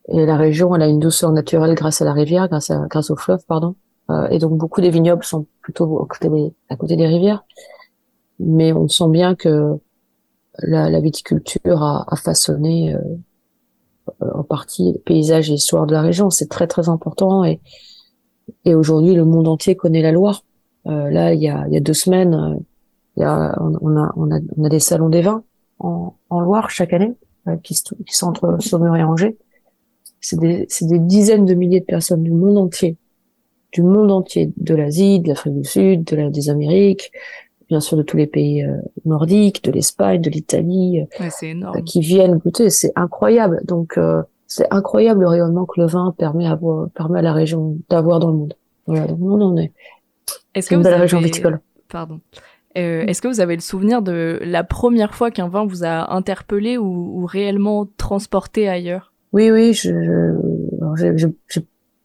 [0.08, 3.10] Et la région, elle a une douceur naturelle grâce à la rivière, grâce à grâce
[3.10, 3.74] au fleuve, pardon.
[4.10, 6.02] Euh, et donc beaucoup des vignobles sont plutôt
[6.68, 7.44] à côté des rivières
[8.40, 9.76] mais on sent bien que
[10.58, 12.98] la, la viticulture a, a façonné euh,
[14.34, 16.30] en partie le paysage et l'histoire de la région.
[16.30, 17.60] C'est très très important et,
[18.64, 20.42] et aujourd'hui le monde entier connaît la Loire.
[20.86, 22.56] Euh, là, il y a, y a deux semaines, euh,
[23.20, 25.44] y a, on, a, on, a, on a des salons des vins
[25.78, 27.14] en, en Loire chaque année
[27.46, 29.36] euh, qui, qui sont entre Saumur et Angers.
[30.20, 32.96] C'est des, des dizaines de milliers de personnes du monde entier,
[33.72, 37.12] du monde entier, de l'Asie, de l'Afrique du Sud, de la, des Amériques,
[37.70, 42.00] bien sûr de tous les pays euh, nordiques, de l'Espagne, de l'Italie, ouais, euh, qui
[42.00, 42.68] viennent goûter.
[42.68, 43.60] C'est incroyable.
[43.64, 46.58] Donc euh, c'est incroyable le rayonnement que le vin permet à,
[46.94, 48.54] permet à la région d'avoir dans le monde.
[48.86, 49.72] Voilà, donc on est.
[50.54, 50.96] Est-ce que vous avez...
[50.96, 51.60] région viticole.
[51.88, 52.20] Pardon.
[52.76, 56.12] Euh, Est-ce que vous avez le souvenir de la première fois qu'un vin vous a
[56.12, 59.12] interpellé ou, ou réellement transporté ailleurs?
[59.32, 59.90] Oui, oui, je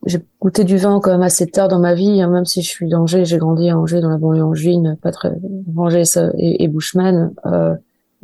[0.06, 2.70] j'ai goûté du vin quand même assez tard dans ma vie, hein, même si je
[2.70, 5.32] suis d'Angers, j'ai grandi à Angers dans la banlieue angevine, pas très
[5.76, 6.04] Angers
[6.38, 7.34] et, et Bushman.
[7.46, 7.76] Euh,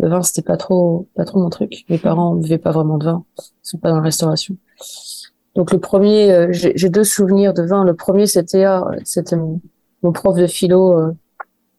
[0.02, 1.86] le vin c'était pas trop pas trop mon truc.
[1.90, 4.58] Mes parents buvaient pas vraiment de vin, ils sont pas dans la restauration.
[5.56, 7.84] Donc le premier, euh, j'ai deux souvenirs de vin.
[7.84, 9.60] Le premier c'était euh, c'était mon,
[10.12, 11.12] prof de philo euh,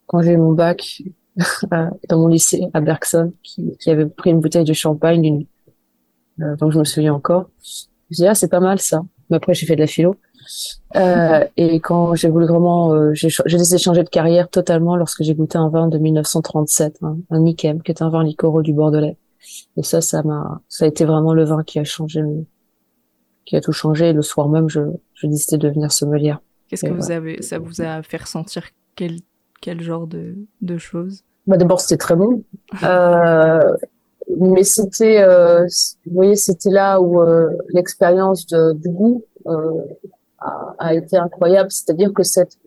[0.06, 1.02] quand j'ai eu mon bac
[2.08, 5.46] dans mon lycée à Bergson, qui, qui, avait pris une bouteille de champagne d'une
[6.58, 7.50] donc je me souviens encore.
[8.10, 10.16] Je dis ah c'est pas mal ça après, j'ai fait de la philo.
[10.96, 15.22] Euh, et quand j'ai voulu vraiment, euh, j'ai décidé de changer de carrière totalement lorsque
[15.22, 18.72] j'ai goûté un vin de 1937, hein, un Nikem, qui est un vin liquoreux du
[18.72, 19.16] Bordelais.
[19.76, 22.22] Et ça, ça m'a, ça a été vraiment le vin qui a changé,
[23.44, 24.10] qui a tout changé.
[24.10, 24.80] Et le soir même, je,
[25.14, 26.40] je décidé de devenir sommelière.
[26.68, 28.64] Qu'est-ce que vous avez, ça vous a fait ressentir
[28.96, 29.18] quel,
[29.60, 31.22] quel genre de, de choses?
[31.46, 32.44] Bah D'abord, c'était très bon.
[32.82, 33.60] Euh,
[34.28, 35.66] mais c'était, euh,
[36.06, 39.82] vous voyez, c'était là où euh, l'expérience du goût euh,
[40.38, 41.70] a, a, été incroyable.
[41.70, 42.58] C'est-à-dire que cette,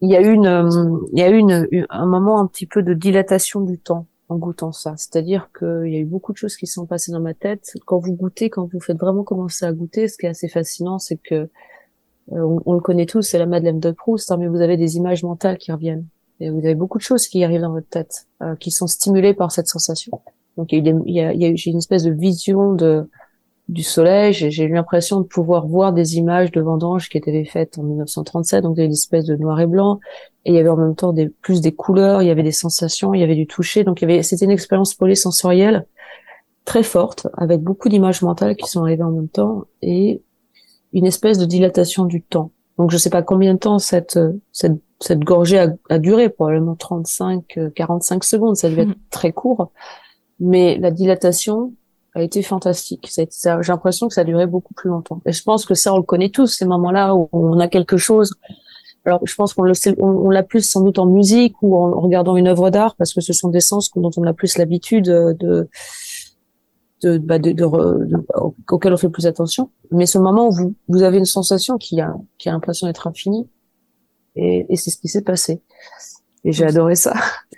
[0.00, 2.82] il y a eu une, il y a eu une, un moment un petit peu
[2.82, 4.94] de dilatation du temps en goûtant ça.
[4.96, 7.72] C'est-à-dire qu'il y a eu beaucoup de choses qui sont passées dans ma tête.
[7.86, 10.98] Quand vous goûtez, quand vous faites vraiment commencer à goûter, ce qui est assez fascinant,
[10.98, 11.48] c'est que
[12.30, 14.96] on, on, le connaît tous, c'est la Madeleine de Proust, hein, mais vous avez des
[14.96, 16.06] images mentales qui reviennent.
[16.40, 19.34] Et vous avez beaucoup de choses qui arrivent dans votre tête, euh, qui sont stimulées
[19.34, 20.20] par cette sensation.
[20.58, 22.10] Donc il y a eu, il y a, il y a j'ai une espèce de
[22.10, 23.08] vision de
[23.68, 24.32] du soleil.
[24.32, 28.62] J'ai eu l'impression de pouvoir voir des images de vendanges qui étaient faites en 1937,
[28.62, 30.00] donc il y avait une espèce de noir et blanc.
[30.44, 32.52] Et il y avait en même temps des, plus des couleurs, il y avait des
[32.52, 33.84] sensations, il y avait du toucher.
[33.84, 35.86] Donc il y avait, c'était une expérience polysensorielle
[36.64, 40.22] très forte, avec beaucoup d'images mentales qui sont arrivées en même temps et
[40.92, 42.50] une espèce de dilatation du temps.
[42.78, 44.18] Donc je sais pas combien de temps cette
[44.52, 49.02] cette cette gorgée a, duré, probablement 35, 45 secondes, ça devait être mmh.
[49.10, 49.70] très court,
[50.40, 51.72] mais la dilatation
[52.14, 53.08] a été fantastique.
[53.30, 55.20] Ça, j'ai l'impression que ça a duré beaucoup plus longtemps.
[55.26, 57.96] Et je pense que ça, on le connaît tous, ces moments-là où on a quelque
[57.96, 58.34] chose.
[59.04, 62.00] Alors, je pense qu'on le on, on l'a plus sans doute en musique ou en
[62.00, 65.04] regardant une œuvre d'art, parce que ce sont des sens dont on a plus l'habitude
[65.04, 65.68] de,
[67.02, 67.64] de, bah de, de,
[68.68, 69.70] auquel on fait plus attention.
[69.90, 73.48] Mais ce moment où vous, avez une sensation qui a, l'impression d'être infinie,
[74.36, 75.62] et c'est ce qui s'est passé.
[76.48, 77.12] Et j'ai adoré ça.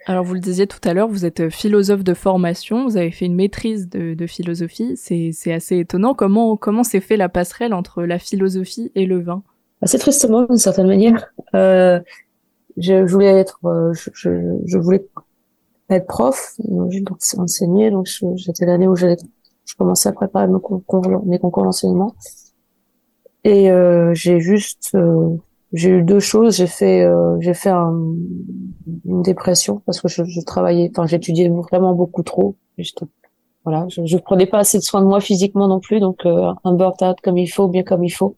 [0.07, 3.26] Alors vous le disiez tout à l'heure, vous êtes philosophe de formation, vous avez fait
[3.26, 4.96] une maîtrise de, de philosophie.
[4.96, 6.12] C'est assez étonnant.
[6.12, 9.44] Comment comment s'est fait la passerelle entre la philosophie et le vin?
[9.81, 11.33] Assez tristement d'une certaine manière.
[11.55, 12.00] Euh,
[12.79, 14.31] je voulais être, euh, je, je,
[14.64, 15.07] je, voulais
[15.88, 16.57] être prof,
[16.88, 17.05] j'ai
[17.38, 19.18] enseigné, donc j'étais l'année où j'allais,
[19.66, 22.16] je commençais à préparer mes concours, mes concours d'enseignement.
[23.44, 25.37] Et euh, j'ai juste euh,
[25.72, 26.56] j'ai eu deux choses.
[26.56, 27.92] J'ai fait, euh, j'ai fait un,
[29.04, 32.56] une dépression parce que je, je travaillais, enfin, j'étudiais vraiment beaucoup trop.
[33.64, 36.52] voilà, je, je prenais pas assez de soin de moi physiquement non plus, donc euh,
[36.64, 38.37] un burn-out comme il faut, bien comme il faut,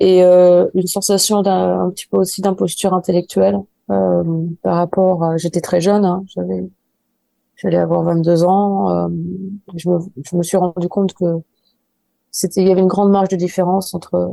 [0.00, 3.58] et euh, une sensation d'un un petit peu aussi d'imposture intellectuelle
[3.90, 4.24] euh,
[4.62, 5.24] par rapport.
[5.24, 6.68] À, j'étais très jeune, hein, j'avais,
[7.56, 9.08] j'allais avoir 22 ans.
[9.74, 11.24] je me, je me suis rendu compte que
[12.30, 14.30] c'était, il y avait une grande marge de différence entre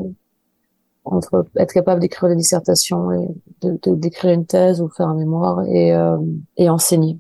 [1.06, 3.28] entre être capable d'écrire des dissertations et
[3.62, 6.18] d'écrire une thèse ou faire un mémoire et, euh,
[6.58, 7.18] et enseigner.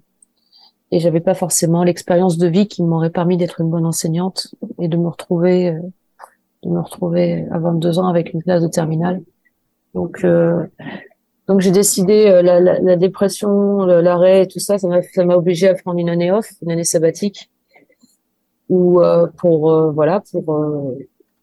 [0.91, 4.87] Et j'avais pas forcément l'expérience de vie qui m'aurait permis d'être une bonne enseignante et
[4.87, 5.79] de me retrouver, euh,
[6.63, 9.21] de me retrouver à 22 ans avec une classe de terminale.
[9.93, 10.65] Donc, euh,
[11.47, 15.35] donc j'ai décidé la, la, la, dépression, l'arrêt et tout ça, ça m'a, ça m'a
[15.35, 17.51] obligé à prendre une année off, une année sabbatique,
[18.69, 19.01] ou
[19.37, 20.95] pour voilà pour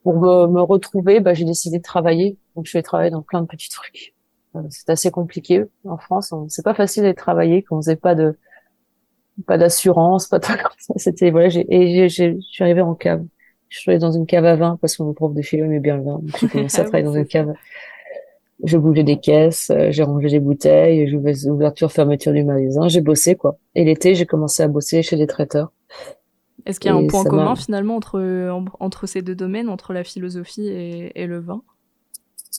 [0.03, 2.39] pour me, retrouver, bah, j'ai décidé de travailler.
[2.57, 4.15] Donc, je vais travailler dans plein de petits trucs.
[4.57, 6.35] Euh, c'est assez compliqué en France.
[6.49, 8.37] C'est pas facile d'être travailler quand on faisait pas de
[9.47, 10.47] pas d'assurance, pas de
[10.97, 11.49] C'était voilà.
[11.69, 13.25] et je suis arrivée en cave.
[13.69, 15.81] Je suis allée dans une cave à vin parce que mon prof de philo aimait
[15.81, 16.19] bien le vin.
[16.19, 17.53] Donc, j'ai commencé à travailler dans une cave.
[18.65, 22.89] Je bougeais des caisses, euh, j'ai rangé des bouteilles, j'ai ouvert ouverture, fermeture du magasin,
[22.89, 23.57] j'ai bossé quoi.
[23.75, 25.73] Et l'été, j'ai commencé à bosser chez les traiteurs.
[26.67, 30.05] Est-ce qu'il y a un point commun finalement entre, entre ces deux domaines, entre la
[30.05, 31.63] philosophie et, et le vin?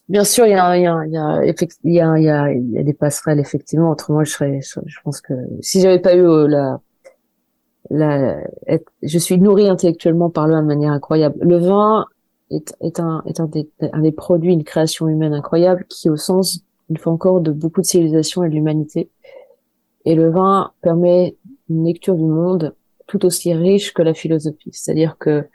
[0.09, 2.23] Bien sûr, il y a, il y, a, il y, a, il y, a, il
[2.23, 3.91] y, a, il y a des passerelles effectivement.
[3.91, 6.81] Autrement, je serais, je, pense que si j'avais pas eu euh, la,
[7.89, 8.37] la,
[9.03, 11.37] je suis nourrie intellectuellement par le vin de manière incroyable.
[11.41, 12.05] Le vin
[12.49, 16.17] est, est un, est un des, un des produits, une création humaine incroyable qui, au
[16.17, 19.09] sens, une fois encore, de beaucoup de civilisations et de l'humanité.
[20.05, 21.35] Et le vin permet
[21.69, 22.73] une lecture du monde
[23.11, 24.69] tout aussi riche que la philosophie.
[24.71, 25.45] C'est-à-dire que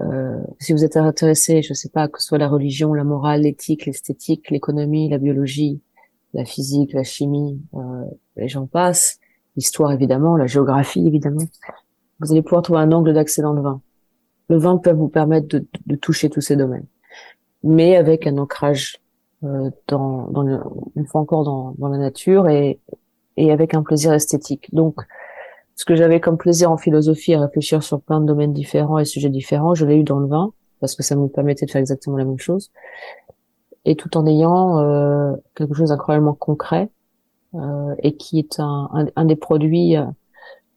[0.00, 3.04] euh, si vous êtes intéressé, je ne sais pas, que ce soit la religion, la
[3.04, 5.82] morale, l'éthique, l'esthétique, l'économie, la biologie,
[6.32, 8.04] la physique, la chimie, euh,
[8.36, 9.18] les gens passent,
[9.56, 11.44] l'histoire évidemment, la géographie évidemment,
[12.20, 13.82] vous allez pouvoir trouver un angle d'accès dans le vin.
[14.48, 16.86] Le vin peut vous permettre de, de toucher tous ces domaines,
[17.62, 19.02] mais avec un ancrage
[19.42, 20.60] euh, dans, dans le,
[20.96, 22.80] une fois encore dans, dans la nature et,
[23.36, 24.74] et avec un plaisir esthétique.
[24.74, 25.02] Donc
[25.76, 29.04] ce que j'avais comme plaisir en philosophie à réfléchir sur plein de domaines différents et
[29.04, 31.80] sujets différents, je l'ai eu dans le vin parce que ça me permettait de faire
[31.80, 32.70] exactement la même chose
[33.84, 36.90] et tout en ayant euh, quelque chose d'incroyablement concret
[37.54, 40.04] euh, et qui est un, un, des produits euh,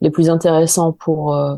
[0.02, 1.56] les plus intéressants pour euh,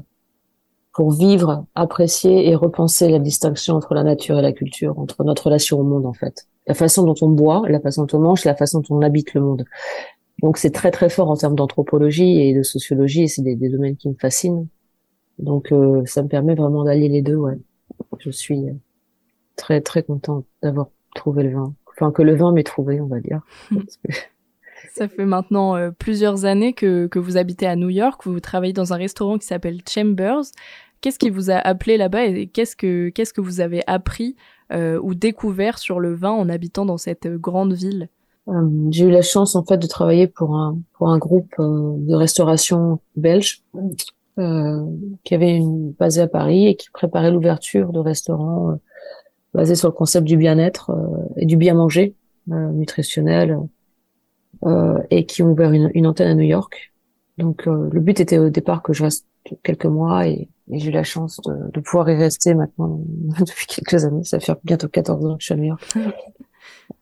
[0.93, 5.45] pour vivre, apprécier et repenser la distinction entre la nature et la culture, entre notre
[5.45, 6.47] relation au monde en fait.
[6.67, 9.33] La façon dont on boit, la façon dont on mange, la façon dont on habite
[9.33, 9.65] le monde.
[10.41, 13.69] Donc c'est très très fort en termes d'anthropologie et de sociologie, et c'est des, des,
[13.69, 14.67] domaines qui me fascinent.
[15.37, 17.35] Donc euh, ça me permet vraiment d'allier les deux.
[17.35, 17.57] Ouais,
[18.19, 18.65] je suis
[19.55, 23.19] très très contente d'avoir trouvé le vin, enfin que le vin m'ait trouvé, on va
[23.19, 23.41] dire.
[24.93, 28.93] Ça fait maintenant plusieurs années que, que vous habitez à New York, vous travaillez dans
[28.93, 30.45] un restaurant qui s'appelle Chambers.
[31.01, 34.35] Qu'est-ce qui vous a appelé là-bas et qu'est-ce que qu'est-ce que vous avez appris
[34.73, 38.09] euh, ou découvert sur le vin en habitant dans cette grande ville?
[38.09, 38.18] euh,
[38.91, 42.15] J'ai eu la chance en fait de travailler pour un pour un groupe euh, de
[42.15, 43.63] restauration belge
[45.25, 48.79] qui avait une basée à Paris et qui préparait l'ouverture de restaurants
[49.53, 50.91] basés sur le concept du bien-être
[51.35, 52.15] et du bien manger
[52.47, 53.57] nutritionnel
[55.09, 56.93] et qui ont ouvert une, une antenne à New York.
[57.37, 59.27] Donc le but était au départ que je reste
[59.61, 63.01] quelques mois et et j'ai eu la chance de, de, pouvoir y rester maintenant
[63.39, 64.23] depuis quelques années.
[64.23, 65.97] Ça fait bientôt 14 ans que je suis à New York.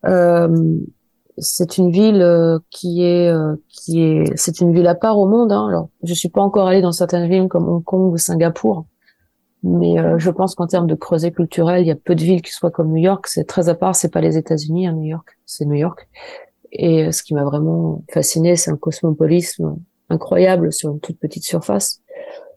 [0.05, 0.79] euh,
[1.37, 5.27] c'est une ville euh, qui est euh, qui est c'est une ville à part au
[5.27, 5.51] monde.
[5.51, 5.67] Hein.
[5.67, 8.85] Alors, je suis pas encore allée dans certaines villes comme Hong Kong ou Singapour,
[9.63, 12.41] mais euh, je pense qu'en termes de creuset culturel, il y a peu de villes
[12.41, 13.27] qui soient comme New York.
[13.27, 13.95] C'est très à part.
[13.95, 16.07] C'est pas les États-Unis, hein, New York, c'est New York.
[16.71, 19.77] Et ce qui m'a vraiment fasciné, c'est un cosmopolisme
[20.09, 22.01] incroyable sur une toute petite surface.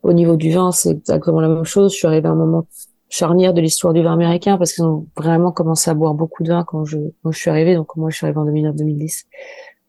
[0.03, 1.93] Au niveau du vin, c'est exactement la même chose.
[1.93, 2.65] Je suis arrivée à un moment
[3.11, 6.49] charnière de l'histoire du vin américain parce qu'ils ont vraiment commencé à boire beaucoup de
[6.49, 7.75] vin quand je, quand je suis arrivée.
[7.75, 9.25] Donc moi, je suis arrivée en 2009-2010.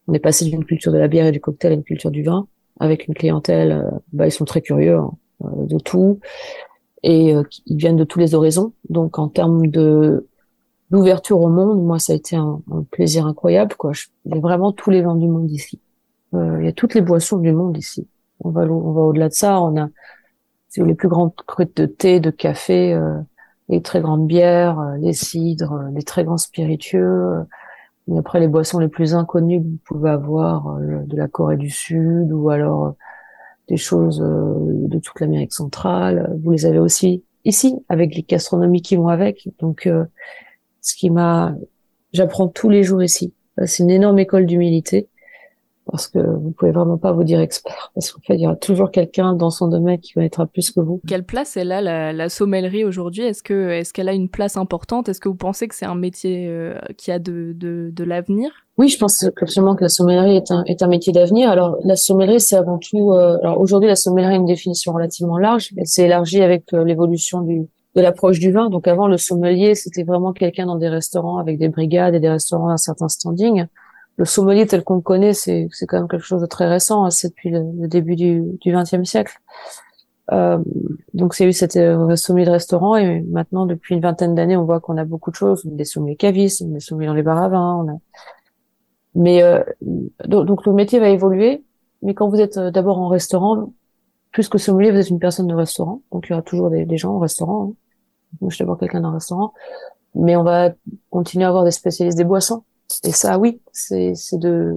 [0.08, 2.22] On est passé d'une culture de la bière et du cocktail à une culture du
[2.22, 2.46] vin
[2.80, 3.72] avec une clientèle.
[3.72, 5.12] Euh, bah, ils sont très curieux hein,
[5.44, 6.18] euh, de tout
[7.04, 8.72] et euh, ils viennent de tous les horizons.
[8.90, 10.28] Donc en termes de
[10.90, 13.76] d'ouverture au monde, moi, ça a été un, plaisir incroyable.
[13.76, 13.92] Quoi.
[14.26, 15.80] Il y a vraiment tous les vins du monde ici.
[16.34, 18.06] il y a toutes les boissons du monde ici
[18.44, 19.60] on va, on va au-delà de ça.
[19.60, 19.88] On a
[20.76, 23.18] les plus grandes crues de thé, de café, euh,
[23.68, 27.44] les très grandes bières, euh, les cidres, euh, les très grands spiritueux.
[28.10, 31.70] Et après, les boissons les plus inconnues que vous pouvez avoir de la Corée du
[31.70, 32.96] Sud ou alors
[33.68, 36.36] des choses de toute l'Amérique centrale.
[36.42, 39.48] Vous les avez aussi ici avec les gastronomies qui vont avec.
[39.60, 39.88] Donc,
[40.80, 41.54] ce qui m'a,
[42.12, 43.32] j'apprends tous les jours ici.
[43.66, 45.08] C'est une énorme école d'humilité
[45.90, 48.56] parce que vous pouvez vraiment pas vous dire expert parce qu'en fait il y aura
[48.56, 51.00] toujours quelqu'un dans son domaine qui connaîtra plus que vous.
[51.06, 53.24] Quelle place elle a la, la sommellerie aujourd'hui?
[53.24, 55.08] Est-ce que est-ce qu'elle a une place importante?
[55.08, 58.50] Est-ce que vous pensez que c'est un métier euh, qui a de de, de l'avenir?
[58.78, 61.50] Oui, je pense absolument que la sommellerie est un est un métier d'avenir.
[61.50, 65.38] Alors la sommellerie c'est avant tout euh, alors aujourd'hui la sommellerie a une définition relativement
[65.38, 68.70] large, elle s'est élargie avec euh, l'évolution du de l'approche du vin.
[68.70, 72.30] Donc avant le sommelier, c'était vraiment quelqu'un dans des restaurants avec des brigades et des
[72.30, 73.66] restaurants d'un certain standing
[74.22, 77.04] le sommelier tel qu'on le connaît, c'est quand même quelque chose de très récent.
[77.04, 79.40] Hein, c'est depuis le, début du XXe siècle.
[80.30, 80.58] Euh,
[81.12, 81.72] donc c'est eu cette
[82.14, 85.34] sommelier de restaurant et maintenant depuis une vingtaine d'années, on voit qu'on a beaucoup de
[85.34, 85.62] choses.
[85.64, 87.84] Des sommeliers cavistes, des sommeliers dans les bars à vin.
[87.84, 87.98] On a...
[89.16, 89.64] Mais euh,
[90.24, 91.64] donc, le métier va évoluer.
[92.02, 93.72] Mais quand vous êtes euh, d'abord en restaurant,
[94.30, 96.00] plus que sommelier, vous êtes une personne de restaurant.
[96.12, 97.70] Donc il y aura toujours des, des gens au restaurant.
[97.70, 97.74] Hein.
[98.40, 99.52] Moi, je suis d'abord quelqu'un d'un restaurant.
[100.14, 100.70] Mais on va
[101.10, 102.62] continuer à avoir des spécialistes des boissons
[103.04, 104.74] et ça, oui, c'est de,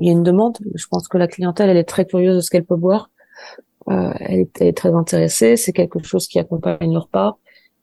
[0.00, 0.58] il y a une demande.
[0.74, 3.10] Je pense que la clientèle, elle est très curieuse de ce qu'elle peut boire.
[3.88, 5.56] Euh, elle, est, très intéressée.
[5.56, 7.38] C'est quelque chose qui accompagne leur repas.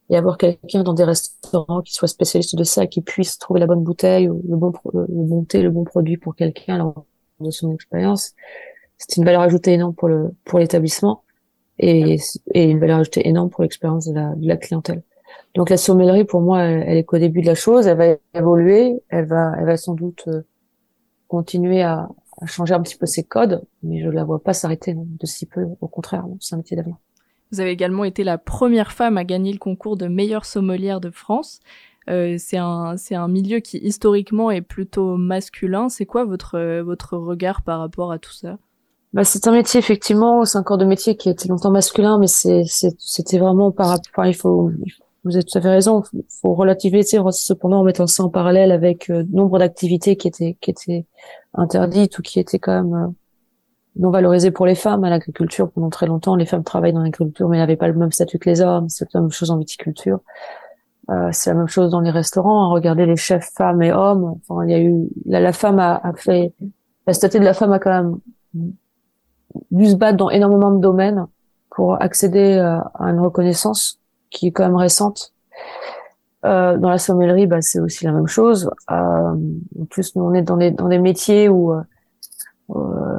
[0.10, 3.65] Et avoir quelqu'un dans des restaurants qui soit spécialiste de ça, qui puisse trouver la
[3.65, 6.93] bonne bouteille, ou le bon, le bon thé, le bon produit pour quelqu'un
[7.39, 8.34] de son expérience,
[8.98, 11.24] c'est une valeur ajoutée énorme pour le pour l'établissement
[11.80, 12.17] et,
[12.54, 15.02] et une valeur ajoutée énorme pour l'expérience de la, de la clientèle.
[15.56, 17.88] Donc la sommellerie, pour moi, elle, est qu'au début de la chose.
[17.88, 20.41] Elle va évoluer, elle va, elle va sans doute euh,
[21.28, 22.10] continuer à,
[22.45, 25.65] changer un petit peu ses codes, mais je la vois pas s'arrêter de si peu.
[25.80, 26.98] Au contraire, c'est un métier d'avenir.
[27.52, 31.12] Vous avez également été la première femme à gagner le concours de meilleure sommelière de
[31.12, 31.62] France.
[32.10, 35.88] Euh, c'est un, c'est un milieu qui historiquement est plutôt masculin.
[35.88, 38.58] C'est quoi votre, votre regard par rapport à tout ça?
[39.13, 42.19] Bah, c'est un métier effectivement, c'est un corps de métier qui a été longtemps masculin,
[42.19, 44.26] mais c'est, c'était vraiment par rapport.
[44.26, 44.71] il faut,
[45.25, 46.03] vous avez tout à fait raison.
[46.13, 50.55] Il faut relativiser cependant en mettant ça en parallèle avec euh, nombre d'activités qui étaient
[50.61, 51.05] qui étaient
[51.55, 53.07] interdites ou qui étaient quand même euh,
[53.97, 56.35] non valorisées pour les femmes à l'agriculture pendant très longtemps.
[56.35, 58.88] Les femmes travaillent dans l'agriculture, mais n'avaient pas le même statut que les hommes.
[58.88, 60.19] C'est la même chose en viticulture.
[61.09, 62.71] Euh, c'est la même chose dans les restaurants.
[62.71, 64.39] Regardez les chefs femmes et hommes.
[64.47, 66.53] Enfin, il y a eu la, la femme a, a, fait
[67.07, 68.19] la statut de la femme a quand même
[69.71, 71.25] dû se battre dans énormément de domaines
[71.71, 73.99] pour accéder euh, à une reconnaissance
[74.36, 75.34] qui est quand même récente.
[76.45, 78.69] Euh, dans la sommellerie, bah, c'est aussi la même chose.
[78.91, 81.82] Euh, en plus, nous, on est dans des, métiers où, euh,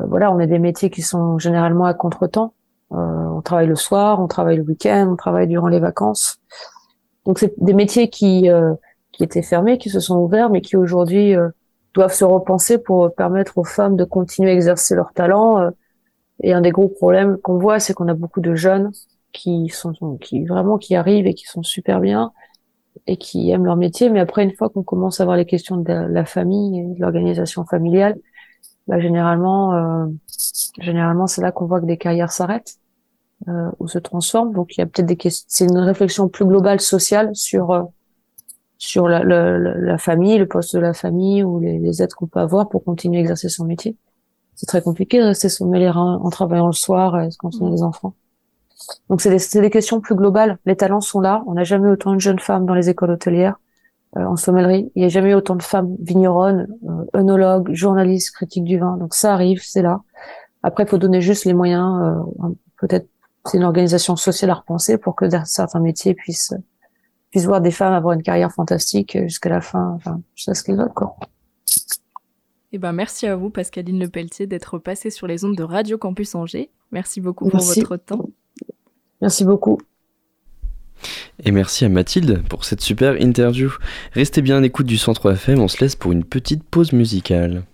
[0.07, 2.53] voilà, on est des métiers qui sont généralement à contretemps.
[2.91, 6.39] On travaille le soir, on travaille le week-end, on travaille durant les vacances.
[7.25, 8.49] Donc, c'est des métiers qui,
[9.11, 11.35] qui étaient fermés, qui se sont ouverts, mais qui aujourd'hui
[11.95, 15.71] doivent se repenser pour permettre aux femmes de continuer à exercer leur talent.
[16.43, 18.93] et un des gros problèmes qu'on voit, c'est qu'on a beaucoup de jeunes
[19.37, 22.33] qui sont qui vraiment qui arrivent et qui sont super bien
[23.07, 25.77] et qui aiment leur métier mais après une fois qu'on commence à voir les questions
[25.77, 28.17] de la famille et de l'organisation familiale
[28.87, 30.07] bah, généralement, euh,
[30.79, 32.77] généralement, c'est là qu'on voit que des carrières s'arrêtent
[33.49, 34.53] euh, ou se transforment.
[34.53, 35.47] Donc, il y a peut-être des questions.
[35.49, 37.83] C'est une réflexion plus globale sociale sur euh,
[38.79, 42.41] sur la, la, la, famille, le poste de la famille ou les, aides qu'on peut
[42.41, 43.97] avoir pour continuer à exercer son métier.
[44.55, 48.15] C'est très compliqué de rester sommeiller en travaillant le soir quand on a des enfants.
[49.09, 50.59] Donc, c'est des, des questions plus globales.
[50.67, 51.43] Les talents sont là.
[51.47, 53.57] On n'a jamais autant de jeunes femmes dans les écoles hôtelières.
[54.17, 54.91] Euh, en sommellerie.
[54.95, 58.97] Il n'y a jamais eu autant de femmes vigneronnes, euh, œnologues, journalistes, critiques du vin.
[58.97, 60.01] Donc ça arrive, c'est là.
[60.63, 62.25] Après, il faut donner juste les moyens.
[62.43, 62.49] Euh,
[62.81, 63.09] peut-être
[63.45, 66.55] c'est une organisation sociale à repenser pour que certains métiers puissent
[67.31, 69.93] puissent voir des femmes avoir une carrière fantastique jusqu'à la fin.
[69.97, 71.17] Enfin, je sais ce qu'elles veulent quoi.
[72.73, 76.35] Eh ben, merci à vous, Pascaline Lepelletier, d'être passée sur les ondes de Radio Campus
[76.35, 76.71] Angers.
[76.91, 78.31] Merci beaucoup pour votre temps.
[79.21, 79.81] Merci beaucoup.
[81.45, 83.73] Et merci à Mathilde pour cette super interview.
[84.13, 87.65] Restez bien à l'écoute du Centre FM, on se laisse pour une petite pause musicale.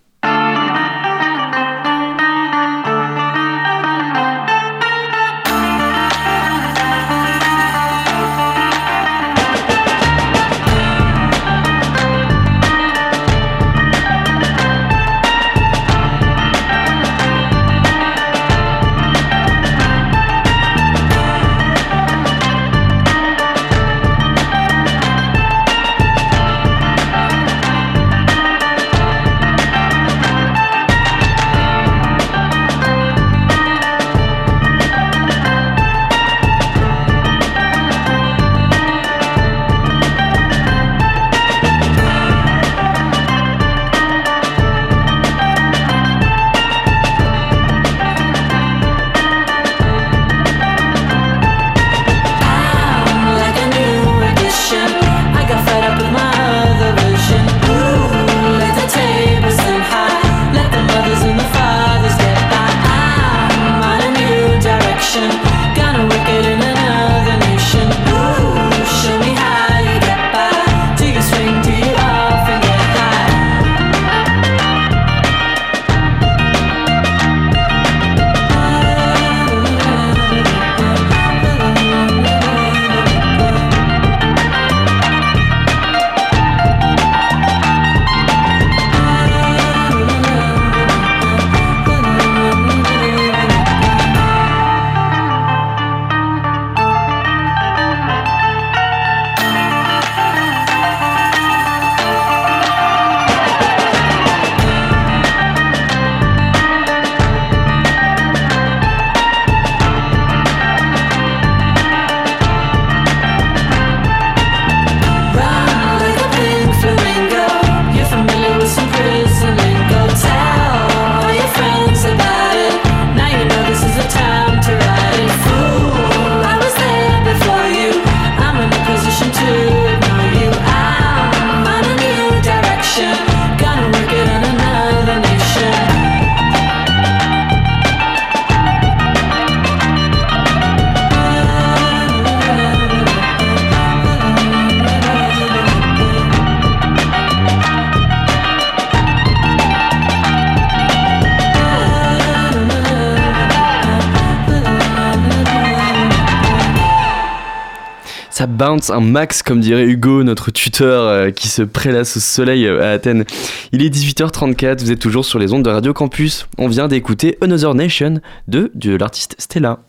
[158.63, 162.81] Bounce un max, comme dirait Hugo, notre tuteur euh, qui se prélasse au soleil euh,
[162.81, 163.25] à Athènes.
[163.73, 166.47] Il est 18h34, vous êtes toujours sur les ondes de Radio Campus.
[166.57, 169.79] On vient d'écouter Another Nation de, de l'artiste Stella.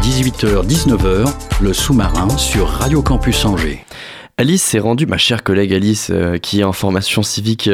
[0.00, 3.84] 18h-19h, le sous-marin sur Radio Campus Angers.
[4.38, 7.68] Alice s'est rendue, ma chère collègue Alice, euh, qui est en formation civique,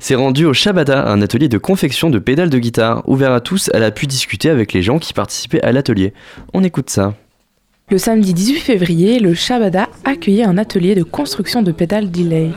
[0.00, 3.06] s'est rendue au Shabada, un atelier de confection de pédales de guitare.
[3.06, 6.14] Ouvert à tous, elle a pu discuter avec les gens qui participaient à l'atelier.
[6.54, 7.12] On écoute ça.
[7.90, 12.50] Le samedi 18 février, le Shabada accueillait un atelier de construction de pédales delay.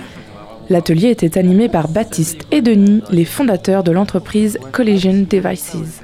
[0.69, 6.01] L'atelier était animé par Baptiste et Denis, les fondateurs de l'entreprise Collision Devices.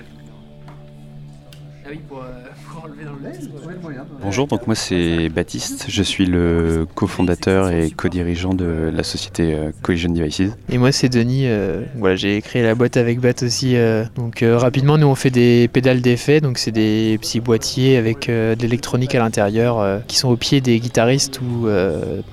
[4.22, 9.72] Bonjour, donc moi c'est Baptiste, je suis le cofondateur et co-dirigeant de la société euh,
[9.84, 10.54] Collision Devices.
[10.70, 13.76] Et moi c'est Denis, euh, voilà, j'ai créé la boîte avec Bat aussi.
[13.76, 18.28] Euh, donc rapidement nous on fait des pédales d'effet, donc c'est des petits boîtiers avec
[18.28, 21.68] de l'électronique à l'intérieur qui sont au pied des guitaristes ou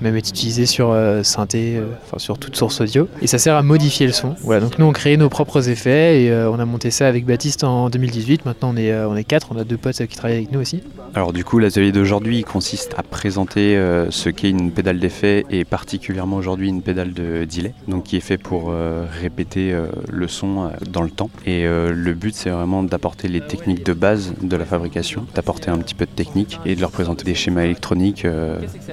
[0.01, 3.07] même être utilisés sur synthé, enfin sur toute source audio.
[3.21, 4.35] Et ça sert à modifier le son.
[4.41, 7.63] Voilà, donc nous on crée nos propres effets et on a monté ça avec Baptiste
[7.63, 10.51] en 2018, maintenant on est, on est quatre, on a deux potes qui travaillent avec
[10.51, 10.81] nous aussi.
[11.13, 15.65] Alors du coup, l'atelier d'aujourd'hui consiste à présenter euh, ce qu'est une pédale d'effet et
[15.65, 20.29] particulièrement aujourd'hui une pédale de delay, donc qui est fait pour euh, répéter euh, le
[20.29, 21.29] son dans le temps.
[21.45, 25.77] Et le but, c'est vraiment d'apporter les techniques de base de la fabrication, d'apporter un
[25.79, 28.25] petit peu de technique et de leur présenter des schémas électroniques,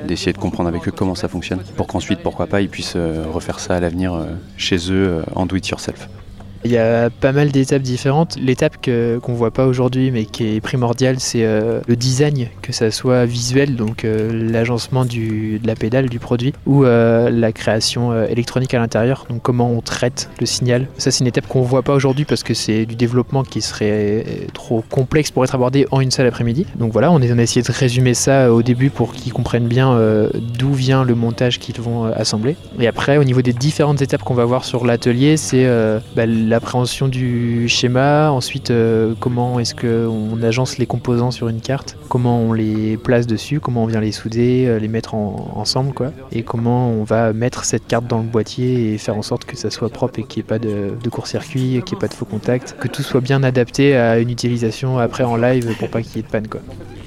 [0.09, 3.61] d'essayer de comprendre avec eux comment ça fonctionne, pour qu'ensuite, pourquoi pas, ils puissent refaire
[3.61, 4.26] ça à l'avenir
[4.57, 6.09] chez eux en do it yourself.
[6.64, 8.36] Il y a pas mal d'étapes différentes.
[8.40, 12.72] L'étape qu'on ne voit pas aujourd'hui mais qui est primordiale, c'est euh, le design, que
[12.72, 18.24] ça soit visuel, donc euh, l'agencement de la pédale du produit, ou euh, la création
[18.24, 20.86] électronique à l'intérieur, donc comment on traite le signal.
[20.98, 23.60] Ça c'est une étape qu'on ne voit pas aujourd'hui parce que c'est du développement qui
[23.60, 26.66] serait trop complexe pour être abordé en une seule après-midi.
[26.76, 29.98] Donc voilà, on, a essayé de résumer ça au début pour qu'ils comprennent bien
[30.58, 32.56] d'où vient le montage qu'ils vont assembler.
[32.78, 35.66] Et après, au niveau des différentes étapes qu'on va voir sur l'atelier, c'est
[36.16, 41.96] bah, l'appréhension du schéma, ensuite euh, comment est-ce qu'on agence les composants sur une carte,
[42.11, 46.12] comment on les place dessus, comment on vient les souder, euh, les mettre ensemble, quoi,
[46.30, 49.57] et comment on va mettre cette carte dans le boîtier et faire en sorte que
[49.57, 52.14] ça soit propre et qu'il n'y ait pas de, court-circuit, qu'il n'y ait pas de
[52.14, 56.03] faux contact, que tout soit bien adapté à une utilisation après en live pour pas
[56.03, 56.48] qu'il y ait de panne.
[56.48, 56.61] Quoi.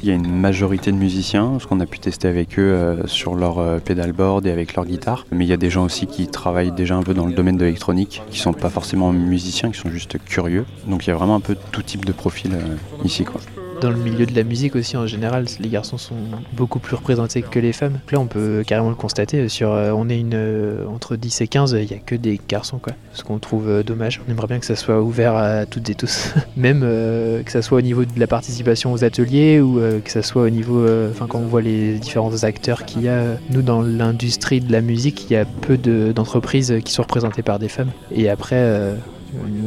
[0.05, 3.07] Il y a une majorité de musiciens, ce qu'on a pu tester avec eux euh,
[3.07, 5.25] sur leur euh, pedalboard et avec leur guitare.
[5.31, 7.57] Mais il y a des gens aussi qui travaillent déjà un peu dans le domaine
[7.57, 10.65] de l'électronique, qui sont pas forcément musiciens, qui sont juste curieux.
[10.87, 13.23] Donc il y a vraiment un peu tout type de profil euh, ici.
[13.23, 13.41] Quoi
[13.81, 16.15] dans le milieu de la musique aussi en général, les garçons sont
[16.53, 17.99] beaucoup plus représentés que les femmes.
[18.11, 19.47] Là, on peut carrément le constater.
[19.49, 22.39] Sur, euh, on est une, euh, entre 10 et 15, il n'y a que des
[22.47, 22.93] garçons, quoi.
[23.13, 24.21] Ce qu'on trouve euh, dommage.
[24.27, 26.33] On aimerait bien que ça soit ouvert à toutes et tous.
[26.57, 30.43] Même que ça soit au niveau de la participation aux ateliers ou que ça soit
[30.43, 30.85] au niveau.
[31.11, 34.81] Enfin, quand on voit les différents acteurs qu'il y a, nous, dans l'industrie de la
[34.81, 37.91] musique, il y a peu d'entreprises qui sont représentées par des femmes.
[38.11, 38.95] Et après,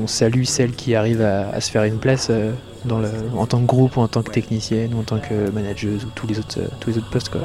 [0.02, 2.30] on salue celles qui arrivent à, à se faire une place
[3.36, 6.08] en tant que groupe ou en tant que technicienne ou en tant que manageuse ou
[6.14, 7.28] tous les autres, euh, tous les autres postes.
[7.28, 7.40] Quoi.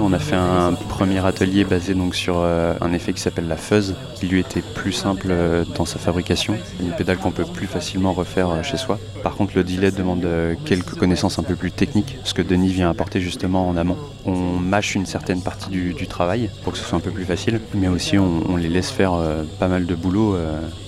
[0.00, 3.56] On a fait un premier atelier basé donc sur euh, un effet qui s'appelle la
[3.56, 7.66] fuzz, qui lui était plus simple euh, dans sa fabrication, une pédale qu'on peut plus
[7.66, 8.98] facilement refaire chez soi.
[9.22, 10.26] Par contre, le delay demande
[10.64, 13.96] quelques connaissances un peu plus techniques, ce que Denis vient apporter justement en amont.
[14.24, 17.60] On mâche une certaine partie du, travail pour que ce soit un peu plus facile,
[17.74, 19.14] mais aussi on, les laisse faire
[19.58, 20.36] pas mal de boulot,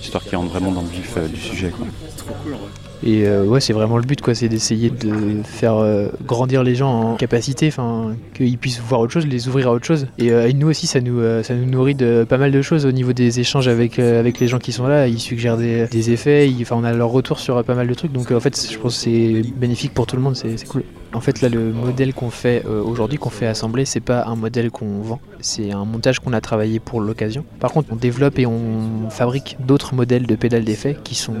[0.01, 1.73] histoire qu'ils rentrent vraiment dans le vif du sujet.
[2.07, 2.55] C'est trop cool
[3.03, 6.75] et euh, ouais, c'est vraiment le but, quoi, c'est d'essayer de faire euh, grandir les
[6.75, 10.07] gens en capacité, enfin, qu'ils puissent voir autre chose, les ouvrir à autre chose.
[10.17, 12.91] Et, euh, nous aussi, ça nous, ça nous nourrit de pas mal de choses au
[12.91, 15.07] niveau des échanges avec, avec les gens qui sont là.
[15.07, 18.11] Ils suggèrent des, des effets, enfin, on a leur retour sur pas mal de trucs.
[18.11, 20.83] Donc en fait, je pense que c'est bénéfique pour tout le monde, c'est cool.
[21.13, 24.71] En fait, là, le modèle qu'on fait aujourd'hui, qu'on fait assembler, c'est pas un modèle
[24.71, 27.43] qu'on vend, c'est un montage qu'on a travaillé pour l'occasion.
[27.59, 31.35] Par contre, on développe et on fabrique d'autres modèles de pédales d'effet qui sont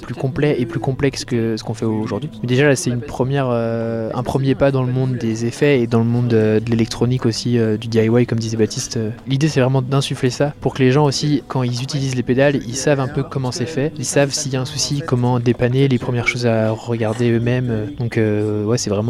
[0.00, 2.30] plus complets et plus complexes que ce qu'on fait aujourd'hui.
[2.42, 6.04] Déjà là c'est euh, un premier pas dans le monde des effets et dans le
[6.04, 8.98] monde euh, de, l'électronique aussi, euh, du DIY comme disait Baptiste.
[9.26, 12.56] L'idée c'est vraiment d'insuffler ça pour que les gens aussi, quand ils utilisent les pédales,
[12.66, 15.40] ils savent un peu comment c'est fait, ils savent s'il y a un souci, comment
[15.40, 17.92] dépanner, les premières choses à regarder eux-mêmes.
[17.98, 19.09] Donc ouais c'est vraiment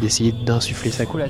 [0.00, 1.06] d'essayer d'insuffler ça.
[1.06, 1.22] Quoi.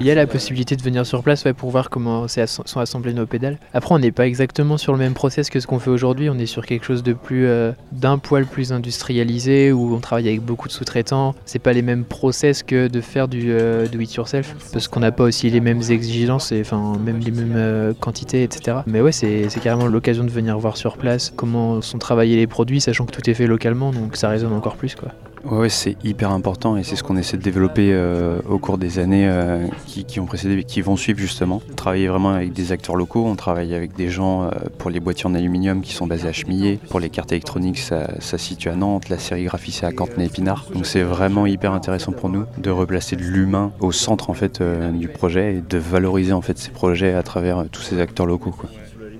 [0.00, 3.26] Il y a la possibilité de venir sur place pour voir comment sont assemblées nos
[3.26, 3.58] pédales.
[3.74, 6.38] Après on n'est pas exactement sur le même process que ce qu'on fait aujourd'hui, on
[6.38, 7.48] est sur quelque chose de plus
[7.92, 11.34] d'un poil plus industrialisé où on travaille avec beaucoup de sous-traitants.
[11.44, 15.00] C'est pas les mêmes process que de faire du euh, do it yourself parce qu'on
[15.00, 18.78] n'a pas aussi les mêmes exigences et enfin même les mêmes euh, quantités, etc.
[18.86, 22.80] Mais ouais, c'est carrément l'occasion de venir voir sur place comment sont travaillés les produits,
[22.80, 25.08] sachant que tout est fait localement, donc ça résonne encore plus quoi.
[25.44, 28.98] Ouais, c'est hyper important et c'est ce qu'on essaie de développer euh, au cours des
[28.98, 31.60] années euh, qui, ont précédé et qui vont suivre justement.
[31.76, 35.26] Travailler vraiment avec des acteurs locaux, on travaille avec des gens euh, pour les boîtiers
[35.26, 38.76] en aluminium qui sont basés à Chemillé, pour les cartes électroniques ça, ça situe à
[38.76, 40.66] Nantes, la sérigraphie c'est à Cantenay-Épinard.
[40.72, 44.62] Donc c'est vraiment hyper intéressant pour nous de replacer de l'humain au centre en fait
[44.62, 48.54] du projet et de valoriser en fait ces projets à travers tous ces acteurs locaux.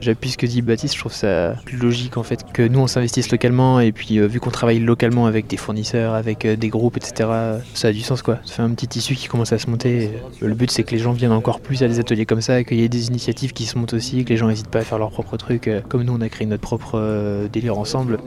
[0.02, 2.88] J'appuie ce que dit Baptiste, je trouve ça plus logique en fait que nous on
[2.88, 6.70] s'investisse localement et puis euh, vu qu'on travaille localement avec des fournisseurs, avec euh, des
[6.70, 7.30] groupes, etc.,
[7.72, 8.40] ça a du sens quoi.
[8.44, 10.10] Ça fait un petit tissu qui commence à se monter.
[10.40, 12.80] Le but c'est que les gens viennent encore plus à des ateliers comme ça, qu'il
[12.80, 14.98] y ait des initiatives qui se montent aussi, que les gens n'hésitent pas à faire
[14.98, 15.68] leur propre truc.
[15.68, 18.18] Euh, comme nous on a créé notre propre délire ensemble.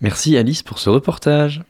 [0.00, 1.64] Merci Alice pour ce reportage.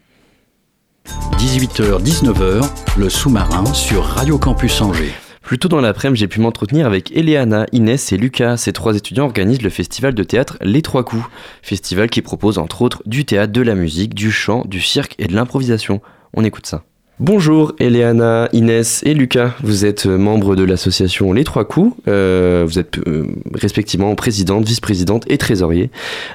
[1.38, 5.12] 18h-19h, le sous-marin sur Radio Campus Angers.
[5.42, 8.56] Plus tôt dans l'après-midi, j'ai pu m'entretenir avec Eleana, Inès et Lucas.
[8.56, 11.24] Ces trois étudiants organisent le festival de théâtre Les Trois Coups.
[11.62, 15.26] Festival qui propose entre autres du théâtre, de la musique, du chant, du cirque et
[15.26, 16.00] de l'improvisation.
[16.34, 16.84] On écoute ça.
[17.20, 22.78] Bonjour Eleana, Inès et Lucas, vous êtes membres de l'association Les Trois Coups, euh, vous
[22.78, 25.90] êtes euh, respectivement présidente, vice-présidente et trésorier.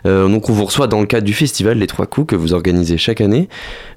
[0.05, 2.53] Euh, donc on vous reçoit dans le cadre du festival Les Trois Coups que vous
[2.53, 3.49] organisez chaque année.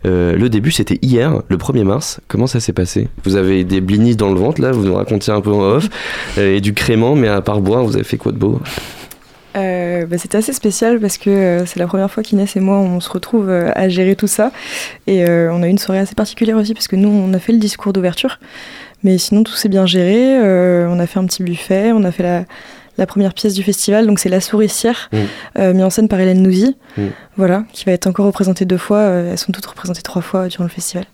[0.04, 3.08] le début c'était hier, le 1er mars, comment ça s'est passé?
[3.24, 5.88] Vous avez des blinis dans le ventre là, vous nous racontiez un peu en off,
[6.38, 8.58] et du crément, mais à part boire, vous avez fait quoi de beau?
[9.56, 12.78] Euh, bah, C'était assez spécial parce que euh, c'est la première fois qu'Inès et moi
[12.78, 14.52] on se retrouve euh, à gérer tout ça.
[15.06, 17.52] Et on a eu une soirée assez particulière aussi parce que nous on a fait
[17.52, 18.38] le discours d'ouverture.
[19.02, 20.38] Mais sinon tout s'est bien géré.
[20.86, 22.44] on a fait un petit buffet, on a fait la,
[22.98, 25.72] la première pièce du festival, donc c'est La Souricière, mmh.
[25.72, 27.02] mise en scène par Hélène Nouzy, mmh.
[27.36, 29.02] voilà, qui va être encore représentée deux fois.
[29.02, 31.04] elles sont toutes représentées trois fois durant le festival.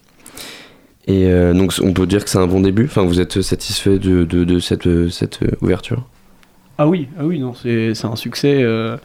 [1.06, 2.86] Et donc on peut dire que c'est un bon début?
[2.86, 6.08] Enfin, vous êtes satisfait de, de, de cette, cette ouverture?
[6.78, 8.58] Ah oui, ah oui, non, c'est un succès.
[8.62, 8.96] Euh,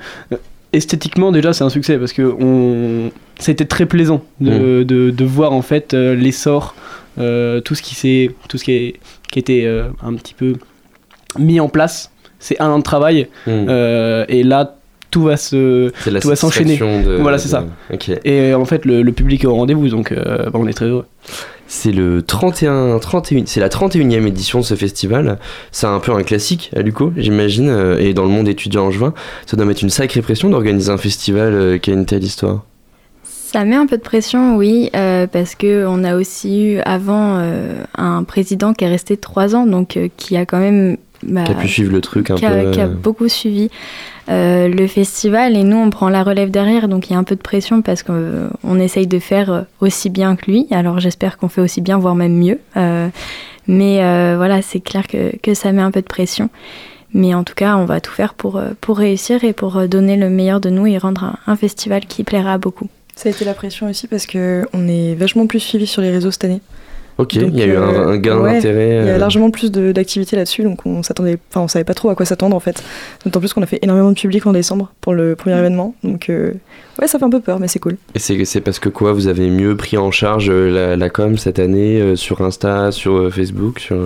[0.73, 3.11] esthétiquement, déjà, c'est un succès parce que on...
[3.39, 4.83] c'était très plaisant de, mm.
[4.83, 6.75] de, de, voir en fait euh, l'essor,
[7.19, 8.99] euh, tout ce qui s'est, tout ce qui, est,
[9.31, 9.67] qui était
[10.03, 10.55] un petit peu
[11.39, 12.11] mis en place.
[12.39, 13.69] C'est un an de travail mm.
[14.27, 14.75] et là
[15.11, 15.89] tout va se
[16.21, 16.79] tout va s'enchaîner
[17.19, 17.65] voilà c'est ça
[18.23, 20.13] et en fait le, public est au rendez-vous donc
[20.53, 21.05] on est très heureux
[21.71, 25.39] c'est le 31, 31, c'est la 31e édition de ce festival.
[25.71, 28.91] C'est un peu un classique à Luco, j'imagine, euh, et dans le monde étudiant en
[28.91, 29.13] juin.
[29.45, 32.65] Ça doit mettre une sacrée pression d'organiser un festival euh, qui a une telle histoire.
[33.23, 37.41] Ça met un peu de pression, oui, euh, parce que on a aussi eu avant
[37.97, 41.55] un président qui est resté trois ans, donc qui a quand même bah, qui a
[41.55, 42.71] pu suivre le truc un peu.
[42.71, 43.69] Qui a beaucoup suivi.
[44.29, 47.23] Euh, le festival et nous on prend la relève derrière donc il y a un
[47.23, 50.99] peu de pression parce qu'on euh, essaye de faire euh, aussi bien que lui alors
[50.99, 52.59] j'espère qu'on fait aussi bien voire même mieux
[53.67, 53.97] mais
[54.35, 56.49] voilà c'est clair que, que, ça met un peu de pression
[57.13, 60.29] mais en tout cas on va tout faire pour, pour réussir et pour donner le
[60.29, 63.55] meilleur de nous et rendre un, festival qui plaira à beaucoup ça a été la
[63.55, 66.61] pression aussi parce qu'on est vachement plus suivi sur les réseaux cette année
[67.21, 69.01] Ok, il y a eu un, gain d'intérêt.
[69.03, 72.09] Il y a largement plus d'activité là-dessus, donc on s'attendait, enfin on savait pas trop
[72.09, 72.83] à quoi s'attendre en fait.
[73.23, 76.29] D'autant plus qu'on a fait énormément de public en décembre pour le premier événement, donc
[76.29, 76.53] euh,
[76.99, 77.97] ouais ça fait un peu peur, mais c'est cool.
[78.15, 81.59] Et c'est parce que quoi, vous avez mieux pris en charge euh, la, com cette
[81.59, 83.97] année euh, sur Insta, sur Facebook, sur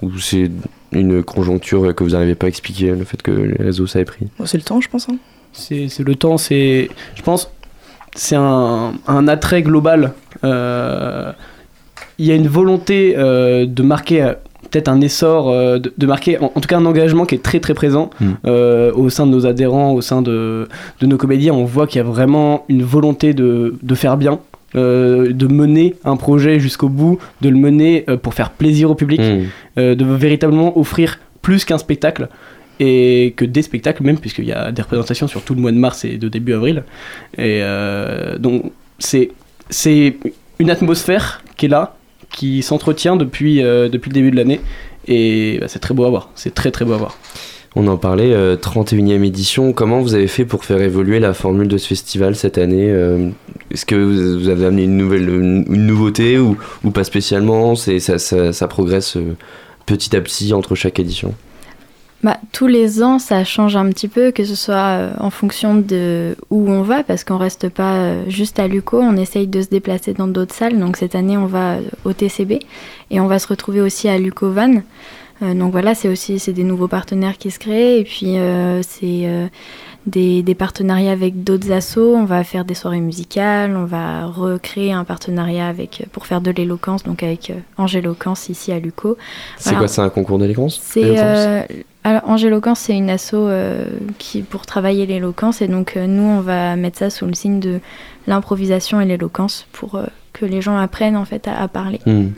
[0.00, 0.50] ou c'est
[0.92, 4.04] une conjoncture que vous n'arrivez pas à expliquer, le fait que les réseaux ça ait
[4.04, 4.26] pris.
[4.44, 5.08] c'est le temps, je pense.
[5.08, 5.16] Hein.
[5.52, 7.50] C'est le temps, c'est, je pense,
[8.14, 10.12] c'est un, un, attrait global.
[10.44, 11.32] Euh,
[12.18, 14.34] il y a une volonté euh, de marquer euh,
[14.70, 17.74] peut-être un essor, euh, de, marquer en, tout cas un engagement qui est très très
[17.74, 18.48] présent mm.
[18.94, 20.68] au sein de nos adhérents, au sein de,
[21.00, 21.54] de nos comédiens.
[21.54, 24.40] On voit qu'il y a vraiment une volonté de, de faire bien.
[24.74, 29.94] de mener un projet jusqu'au bout, de le mener pour faire plaisir au public, mm.
[29.94, 32.28] de véritablement offrir plus qu'un spectacle
[32.80, 35.78] et que des spectacles même puisqu'il y a des représentations sur tout le mois de
[35.78, 36.84] mars et de début avril
[37.36, 37.60] et
[38.38, 39.30] donc c'est
[39.68, 40.16] c'est
[40.60, 41.97] une atmosphère qui est là
[42.30, 44.60] qui s'entretient depuis, euh, depuis le début de l'année.
[45.06, 46.30] Et bah, c'est très beau à voir.
[46.34, 47.18] C'est très beau à voir.
[47.76, 49.72] On en parlait, 31e euh, édition.
[49.72, 53.28] Comment vous avez fait pour faire évoluer la formule de ce festival cette année euh,
[53.70, 57.76] Est-ce que vous avez amené une, nouvelle, nouveauté ou, ou pas spécialement?
[57.76, 59.18] Ça, ça, ça, progresse
[59.86, 61.34] petit à petit entre chaque édition?
[62.24, 65.76] Bah, tous les ans, ça change un petit peu, que ce soit euh, en fonction
[65.76, 69.62] de où on va, parce qu'on reste pas euh, juste à Luco, on essaye de
[69.62, 70.80] se déplacer dans d'autres salles.
[70.80, 72.58] Donc cette année, on va euh, au TCB
[73.12, 74.82] et on va se retrouver aussi à Luco Van.
[75.40, 78.36] donc voilà, c'est aussi c'est des nouveaux partenaires qui se créent et puis
[78.82, 79.28] c'est
[80.08, 82.14] des, des, partenariats avec d'autres assos.
[82.14, 86.50] On va faire des soirées musicales, on va recréer un partenariat avec pour faire de
[86.50, 89.16] l'éloquence, donc avec Angéloquence ici à Luco.
[89.58, 91.16] C'est quoi, c'est un concours d'éloquence C'est
[92.04, 93.84] Angéloquence, c'est une asso euh,
[94.18, 95.60] qui, pour travailler l'éloquence.
[95.60, 97.80] Et donc, euh, nous, on va mettre ça sous le signe de
[98.26, 102.00] l'improvisation et l'éloquence pour euh, que les gens apprennent en fait à, parler.
[102.06, 102.28] Hmm.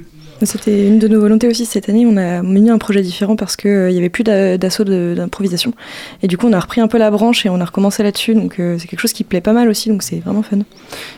[0.42, 2.06] C'était une de nos volontés aussi cette année.
[2.06, 5.72] On a mené un projet différent parce qu'il n'y avait plus d'assaut d'improvisation.
[6.22, 8.34] Et du coup, on a repris un peu la branche et on a recommencé là-dessus.
[8.34, 9.88] Donc, c'est quelque chose qui plaît pas mal aussi.
[9.88, 10.58] Donc, c'est vraiment fun.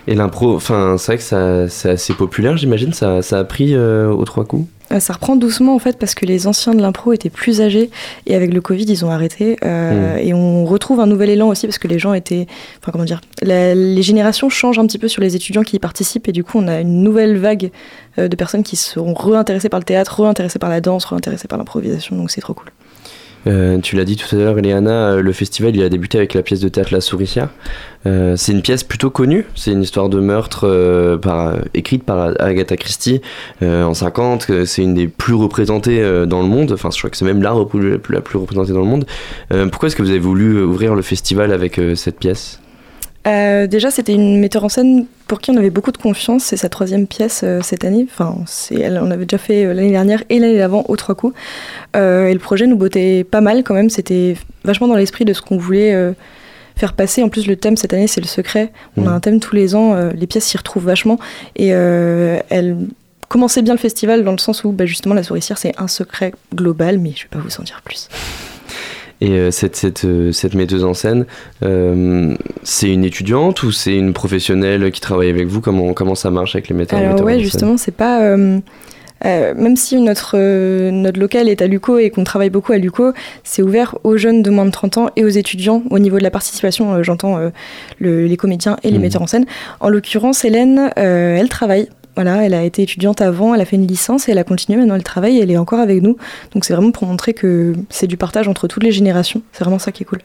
[0.06, 2.92] Et l'impro, enfin, c'est vrai que c'est assez populaire, j'imagine.
[2.92, 4.66] Ça, ça a pris aux trois coups?
[4.66, 7.90] euh, ça reprend doucement en fait parce que les anciens de l'impro étaient plus âgés
[8.26, 10.18] et avec le Covid ils ont arrêté euh, mmh.
[10.18, 12.46] et on retrouve un nouvel élan aussi parce que les gens étaient,
[12.80, 16.28] enfin comment dire, les générations changent un petit peu sur les étudiants qui y participent
[16.28, 17.70] et du coup on a une nouvelle vague
[18.18, 21.58] euh, de personnes qui seront réintéressées par le théâtre, réintéressées par la danse, réintéressées par
[21.58, 22.70] l'improvisation donc c'est trop cool.
[23.46, 26.34] Euh, tu l'as dit tout à l'heure, Eliana, euh, le festival il a débuté avec
[26.34, 27.48] la pièce de théâtre La Souricière.
[28.06, 32.76] Euh, c'est une pièce plutôt connue, c'est une histoire de meurtre par, écrite par Agatha
[32.76, 33.20] Christie
[33.60, 34.64] en 50.
[34.64, 37.54] C'est une des plus représentées dans le monde, enfin je crois que c'est même la,
[38.10, 39.06] la plus représentée dans le monde.
[39.70, 42.61] pourquoi est-ce que vous avez voulu ouvrir le festival avec cette pièce?
[43.26, 46.44] Euh, déjà, c'était une metteur en scène pour qui on avait beaucoup de confiance.
[46.44, 48.06] C'est sa troisième pièce euh, cette année.
[48.10, 48.36] Enfin,
[48.72, 51.34] elle, on avait déjà fait euh, l'année dernière et l'année d'avant aux trois coups.
[51.94, 51.98] Et
[52.32, 53.90] le projet nous bottait pas mal quand même.
[53.90, 56.14] C'était vachement dans l'esprit de ce qu'on voulait
[56.76, 57.22] faire passer.
[57.22, 58.72] En plus, le thème cette année, c'est le secret.
[58.96, 59.14] On a Mhm.
[59.16, 59.94] un thème tous les ans.
[60.14, 61.18] les pièces s'y retrouvent vachement.
[61.54, 62.76] Et elle
[63.28, 66.32] commençait bien le festival dans le sens où bah, justement la souricière c'est un secret
[66.54, 68.08] global, mais je vais pas vous en dire plus.
[69.24, 71.26] Et euh, cette, cette, euh, cette metteuse en scène,
[71.62, 75.60] euh, c'est une étudiante ou c'est une professionnelle qui travaille avec vous?
[75.60, 77.42] Comment, comment ça marche avec les metteurs, Alors metteurs en ouais, scène?
[77.44, 78.20] justement, c'est pas.
[78.22, 78.58] euh,
[79.24, 83.12] même si notre, euh, notre local est à Luco et qu'on travaille beaucoup à Luco,
[83.44, 86.24] c'est ouvert aux jeunes de moins de 30 ans et aux étudiants au niveau de
[86.24, 86.92] la participation.
[86.94, 87.38] euh, J'entends
[88.00, 89.02] le- les comédiens et les Mhm.
[89.02, 89.46] metteurs en scène.
[89.78, 91.86] En l'occurrence, Hélène, elle travaille.
[92.14, 94.78] Voilà, elle a été étudiante avant, elle a fait une licence et elle a continué.
[94.78, 96.16] Maintenant, elle travaille et elle est encore avec nous.
[96.52, 99.40] Donc, c'est vraiment pour montrer que c'est du partage entre toutes les générations.
[99.52, 100.18] C'est vraiment ça qui est cool.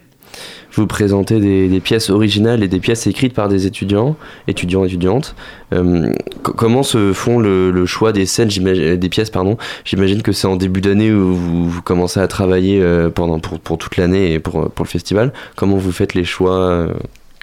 [0.74, 4.18] Vous présentez des, des pièces originales et des pièces écrites par des étudiants,
[4.48, 5.34] étudiants, étudiantes.
[5.74, 6.12] Euh,
[6.44, 10.34] co- comment se font le, le choix des scènes, j'imagine- des pièces, pardon J'imagine que
[10.34, 13.96] c'est en début d'année où vous, vous commencez à travailler euh, pendant, pour, pour toute
[13.98, 15.32] l'année et pour, pour le festival.
[15.56, 16.94] Comment vous faites les choix euh,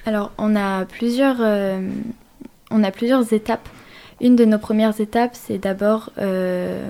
[0.07, 1.81] Alors, on a plusieurs, euh,
[2.71, 3.67] on a plusieurs étapes.
[4.21, 6.89] Une de nos premières étapes, c'est d'abord euh,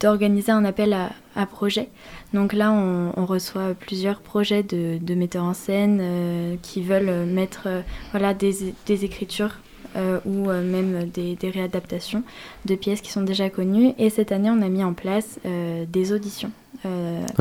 [0.00, 1.88] d'organiser un appel à, à projet.
[2.34, 7.26] Donc là, on, on reçoit plusieurs projets de, de metteurs en scène euh, qui veulent
[7.26, 7.80] mettre euh,
[8.10, 9.56] voilà, des, des écritures
[9.96, 12.22] euh, ou euh, même des, des réadaptations
[12.64, 13.92] de pièces qui sont déjà connues.
[13.98, 16.50] Et cette année, on a mis en place euh, des auditions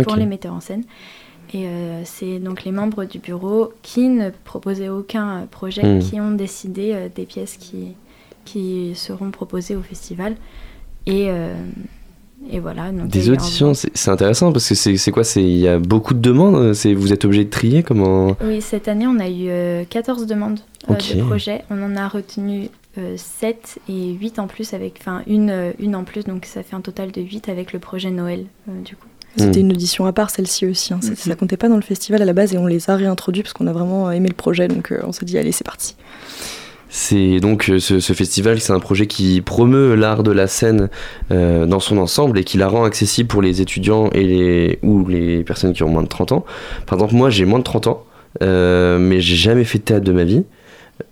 [0.04, 0.84] pour les metteurs en scène.
[1.54, 1.66] Et
[2.06, 6.00] c'est donc les membres du bureau qui ne proposaient aucun projet, Mm.
[6.00, 7.96] qui ont décidé des pièces qui,
[8.52, 10.36] qui seront proposées au festival.
[11.06, 11.54] Et, euh,
[12.52, 12.92] et voilà.
[12.92, 16.20] Donc Des auditions, c'est intéressant parce que c'est quoi c'est- Il y a beaucoup de
[16.20, 18.36] demandes c'est- Vous êtes obligé de trier comment?
[18.44, 21.16] Oui, cette année, on a eu euh, 14 demandes euh, Ok.
[21.16, 21.64] de projets.
[21.70, 25.96] On en a retenu euh, 7 et 8 en plus, avec, enfin une, euh, une
[25.96, 28.96] en plus, donc ça fait un total de 8 avec le projet Noël, euh, du
[28.98, 29.08] coup.
[29.38, 29.68] C'était Mm.
[29.68, 30.94] une audition à part, celle-ci aussi.
[30.94, 31.00] hein.
[31.02, 31.16] Mhm.
[31.16, 33.54] Ça comptait pas dans le festival à la base et on les a réintroduits parce
[33.54, 34.68] qu'on a vraiment aimé le projet.
[34.68, 35.96] Donc, euh, on s'est dit, allez, c'est parti.
[36.94, 40.90] C'est donc euh, ce, festival, c'est un projet qui promeut l'art de la scène
[41.32, 45.08] euh, dans son ensemble et qui la rend accessible pour les étudiants et les, ou
[45.08, 46.46] les personnes qui ont moins de 30 ans.
[46.88, 48.04] Par exemple, moi j'ai moins de 30 ans,
[48.44, 50.44] euh, mais j'ai jamais fait de théâtre de ma vie.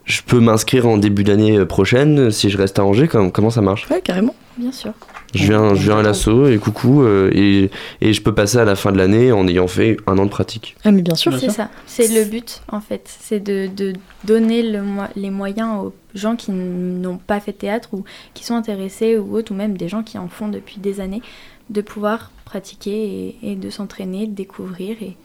[0.04, 3.62] Je peux m'inscrire en début d'année prochaine si je reste à Angers, comme- comment ça
[3.62, 3.88] marche?
[3.90, 4.36] Ouais, carrément.
[4.58, 4.92] Bien sûr.
[5.34, 7.70] Je viens, je viens à l'assaut et coucou, euh, et,
[8.02, 10.30] et je peux passer à la fin de l'année en ayant fait un an de
[10.30, 10.76] pratique.
[10.84, 11.38] Ah, mais bien sûr.
[11.40, 11.70] C'est ça.
[11.86, 13.04] C'est le but, en fait.
[13.06, 14.80] C'est de, de donner le
[15.16, 18.04] les moyens aux gens qui n'ont pas fait de théâtre ou
[18.34, 21.22] qui sont intéressés ou autres, ou même des gens qui en font depuis des années,
[21.70, 24.98] de pouvoir pratiquer et, et de s'entraîner, de découvrir.
[25.02, 25.16] Et,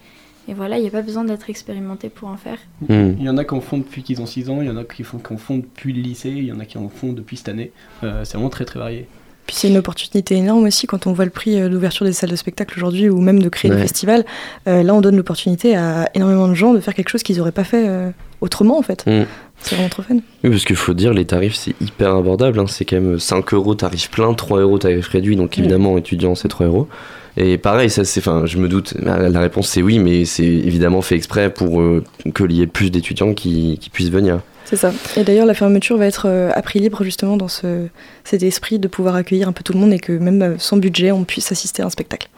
[0.46, 2.58] et voilà, il n'y a pas besoin d'être expérimenté pour en faire.
[2.88, 3.14] Hmm.
[3.18, 4.76] Il y en a qui en font depuis qu'ils ont 6 ans, il y en
[4.76, 6.88] a qui, font, qui en font depuis le lycée, il y en a qui en
[6.88, 7.72] font depuis cette année.
[8.02, 9.06] Euh, c'est vraiment très très varié.
[9.46, 12.30] Puis c'est une opportunité énorme aussi quand on voit le prix euh, d'ouverture des salles
[12.30, 13.76] de spectacle aujourd'hui ou même de créer Ouais.
[13.76, 14.24] le festival.
[14.68, 17.52] Euh, là, on donne l'opportunité à énormément de gens de faire quelque chose qu'ils n'auraient
[17.52, 19.04] pas fait euh, autrement en fait.
[19.06, 19.24] Mm.
[19.60, 20.16] C'est vraiment trop fun.
[20.42, 22.58] Oui, parce qu'il faut dire, les tarifs, c'est hyper abordable.
[22.58, 22.66] hein.
[22.66, 25.36] C'est quand même 5 euros tarif plein, 3 euros tarif réduit.
[25.36, 26.88] Donc évidemment, étudiant, c'est 3 euros.
[27.36, 30.44] Et pareil, ça, c'est, enfin, je me doute, la la réponse c'est oui, mais c'est
[30.44, 34.40] évidemment fait exprès pour euh, qu'il y ait plus d'étudiants qui, qui puissent venir.
[34.64, 34.92] C'est ça.
[35.16, 37.86] Et d'ailleurs, la fermeture va être euh, à prix libre justement dans ce,
[38.24, 40.76] cet esprit de pouvoir accueillir un peu tout le monde et que même euh, sans
[40.76, 42.28] budget, on puisse assister à un spectacle.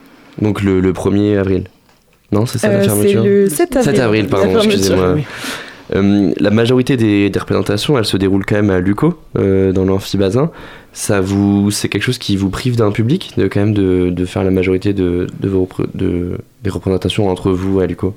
[0.40, 1.64] Donc le, le 1er avril.
[2.32, 3.94] Non, c'est ça Euh, la c'est fermeture le 7 avril.
[3.94, 5.12] 7 avril, pardon, excusez-moi.
[5.14, 5.24] Oui.
[5.94, 9.86] Euh, la majorité des, des représentations, elles se déroulent quand même à Luco, euh, dans.
[10.92, 14.24] Ça vous, c'est quelque chose qui vous prive d'un public, de quand même de, de
[14.24, 18.14] faire la majorité de, de vos de, des représentations entre vous à Luco?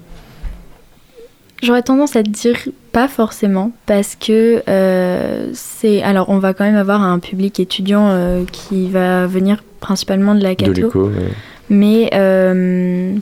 [1.62, 2.58] J'aurais tendance à dire
[2.92, 8.08] pas forcément parce que euh, c'est alors on va quand même avoir un public étudiant
[8.10, 11.06] euh, qui va venir principalement de la De Cato, Luco.
[11.08, 11.14] ouais.
[11.70, 13.14] mais euh,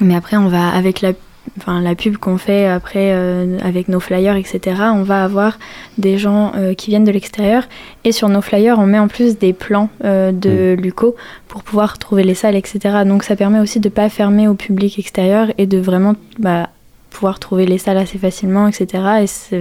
[0.00, 1.12] mais après on va avec la
[1.58, 4.60] enfin la pub qu'on fait après euh, avec nos flyers etc
[4.92, 5.58] on va avoir
[5.96, 7.64] des gens euh, qui viennent de l'extérieur
[8.04, 11.14] et sur nos flyers on met en plus des plans euh, de Luco
[11.46, 14.98] pour pouvoir trouver les salles etc donc ça permet aussi de pas fermer au public
[14.98, 16.68] extérieur et de vraiment bah,
[17.16, 19.26] pouvoir trouver les salles assez facilement, etc.
[19.52, 19.56] Et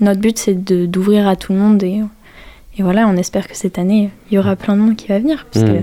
[0.00, 1.82] notre but, c'est de- d'ouvrir à tout le monde.
[1.82, 2.00] Et,
[2.78, 5.18] et voilà, on espère que cette année, il y aura plein de monde qui va
[5.18, 5.68] venir, parce Mm.
[5.68, 5.78] que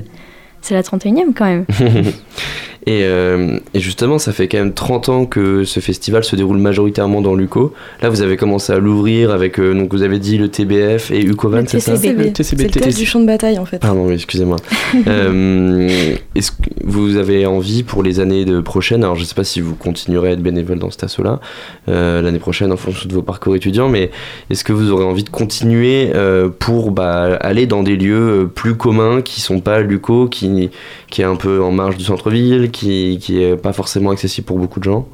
[0.62, 1.66] c'est la 31e quand même.
[2.88, 6.58] Et, euh, et, justement, ça fait quand même 30 ans que ce festival se déroule
[6.58, 7.74] majoritairement dans l'UCO.
[8.02, 11.24] Là, vous avez commencé à l'ouvrir avec, euh, donc vous avez dit le TBF et
[11.24, 12.68] UCOVAN, c'est ça le TCB.
[12.72, 13.80] C'est le du champ de bataille en fait.
[13.80, 14.58] Pardon, excusez-moi.
[15.08, 19.36] euh, Est-ce que vous avez envie pour les années de prochaines, alors je ne sais
[19.36, 21.40] pas si vous continuerez à être bénévole dans cet assaut-là,
[21.88, 24.10] euh, l'année prochaine en fonction de vos parcours étudiants, mais
[24.50, 28.76] est-ce que vous aurez envie de continuer euh, pour bah, aller dans des lieux plus
[28.76, 30.72] communs qui sont pas l'UCO, qui,
[31.10, 34.58] qui est un peu en marge du centre-ville, qui, qui est pas forcément accessible pour
[34.58, 35.08] beaucoup de gens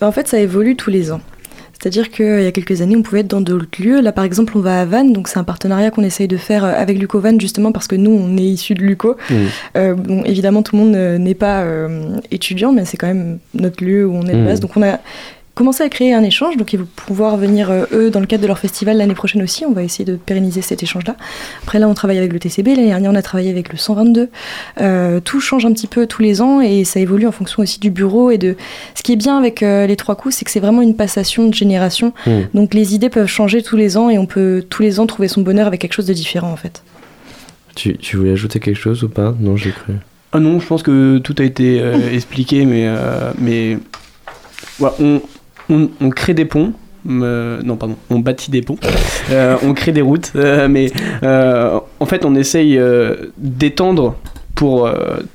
[0.00, 1.20] bah, En fait, ça évolue tous les ans.
[1.82, 4.00] C'est-à-dire qu'il y a quelques années, on pouvait être dans d'autres lieux.
[4.00, 6.64] Là, par exemple, on va à Vannes, donc c'est un partenariat qu'on essaye de faire
[6.64, 9.16] euh, avec Luco Vannes, justement parce que nous, on est issus de Luco.
[9.28, 9.34] Mmh.
[9.76, 13.38] Euh, bon, évidemment, tout le monde euh, n'est pas euh, étudiant, mais c'est quand même
[13.54, 14.44] notre lieu où on est de mmh.
[14.44, 14.60] base.
[14.60, 15.00] Donc on a
[15.54, 16.56] commencer à créer un échange.
[16.56, 19.42] Donc, ils vont pouvoir venir, euh, eux, dans le cadre de leur festival l'année prochaine
[19.42, 19.64] aussi.
[19.66, 21.16] On va essayer de pérenniser cet échange-là.
[21.62, 22.68] Après, là, on travaille avec le TCB.
[22.68, 24.28] L'année dernière, on a travaillé avec le 122.
[24.80, 27.80] Euh, tout change un petit peu tous les ans et ça évolue en fonction aussi
[27.80, 28.56] du bureau et de.
[28.94, 31.48] Ce qui est bien avec euh, les trois coups, c'est que c'est vraiment une passation
[31.48, 32.12] de génération.
[32.26, 32.30] Mmh.
[32.54, 35.28] Donc, les idées peuvent changer tous les ans et on peut tous les ans trouver
[35.28, 36.82] son bonheur avec quelque chose de différent, en fait.
[37.74, 39.34] Tu, tu voulais ajouter quelque chose ou pas?
[39.40, 39.94] Non, j'ai cru.
[40.32, 43.78] Ah non, je pense que tout a été euh, expliqué, mais, euh, mais
[44.80, 45.20] on,
[45.72, 46.72] on, on, crée des ponts.
[47.08, 48.78] Euh, non, pardon, on bâtit des ponts,
[49.30, 50.92] euh, on crée des routes, euh, mais
[51.22, 52.80] en fait, on essaye
[53.36, 54.14] d'étendre
[54.54, 54.88] pour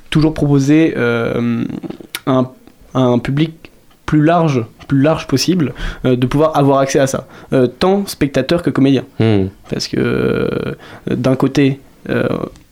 [0.08, 2.50] toujours proposer un,
[2.94, 3.70] un, public
[4.06, 5.74] plus large, plus large possible,
[6.04, 7.26] de pouvoir avoir accès à ça,
[7.78, 9.04] tant spectateurs que comédiens.
[9.20, 9.48] Mmh.
[9.68, 10.76] Parce que
[11.10, 11.80] d'un côté,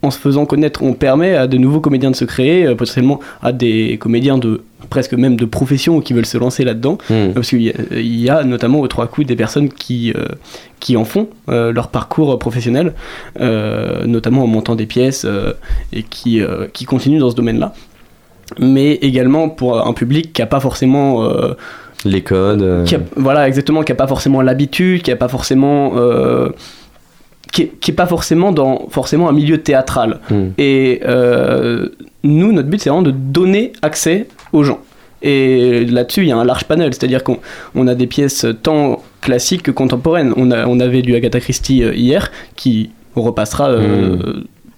[0.03, 3.53] en se faisant connaître, on permet à de nouveaux comédiens de se créer, potentiellement à
[3.53, 7.33] des comédiens de presque même de profession qui veulent se lancer là-dedans, mmh.
[7.35, 10.27] parce qu'il y, y, a notamment aux trois coups des personnes qui, euh,
[10.81, 12.95] qui en font euh, leur parcours professionnel,
[13.41, 15.27] euh, notamment en montant des pièces
[15.93, 17.75] et qui, qui continuent dans ce domaine-là.
[18.59, 21.29] Mais également pour un public qui n'a pas forcément
[22.05, 22.63] les codes.
[22.63, 25.95] A, voilà, exactement, qui n'a pas forcément l'habitude, qui n'a pas forcément
[27.53, 30.21] qui est, qui est, pas forcément dans forcément un milieu théâtral.
[30.31, 30.35] Mmh.
[30.59, 31.89] Et euh,
[32.23, 34.81] nous, notre but, c'est vraiment de donner accès aux gens.
[35.23, 37.39] Et là-dessus, il y a un large panel, c'est-à-dire qu'on
[37.75, 40.33] on a des pièces tant classiques que contemporaines.
[40.37, 44.17] On, a, on avait du Agatha Christie euh, hier, qui repassera euh,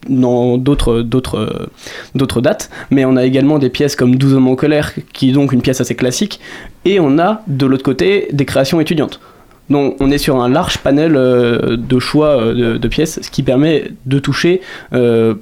[0.08, 0.20] mmh.
[0.20, 1.68] dans d'autres, d'autres,
[2.14, 5.32] d'autres dates, mais on a également des pièces comme 12 hommes en colère, qui est
[5.32, 6.38] donc une pièce assez classique,
[6.84, 9.20] et on a de l'autre côté des créations étudiantes.
[9.70, 13.30] Donc on est sur un large panel euh, de choix euh, de, de, pièces, ce
[13.30, 14.60] qui permet de toucher
[14.92, 15.34] euh,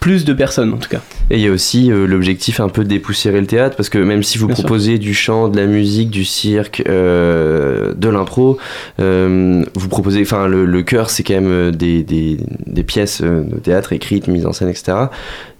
[0.00, 1.00] plus de personnes en tout cas.
[1.30, 3.98] Et il y a aussi euh, l'objectif un peu de dépoussiérer le théâtre parce que
[3.98, 5.00] même si vous Bien proposez sûr.
[5.00, 8.58] du chant, de la musique, du cirque, euh, de l'impro,
[9.00, 13.58] euh, vous proposez, enfin le, le chœur c'est quand même des, des, des, pièces de
[13.62, 14.96] théâtre écrites, mises en scène, etc.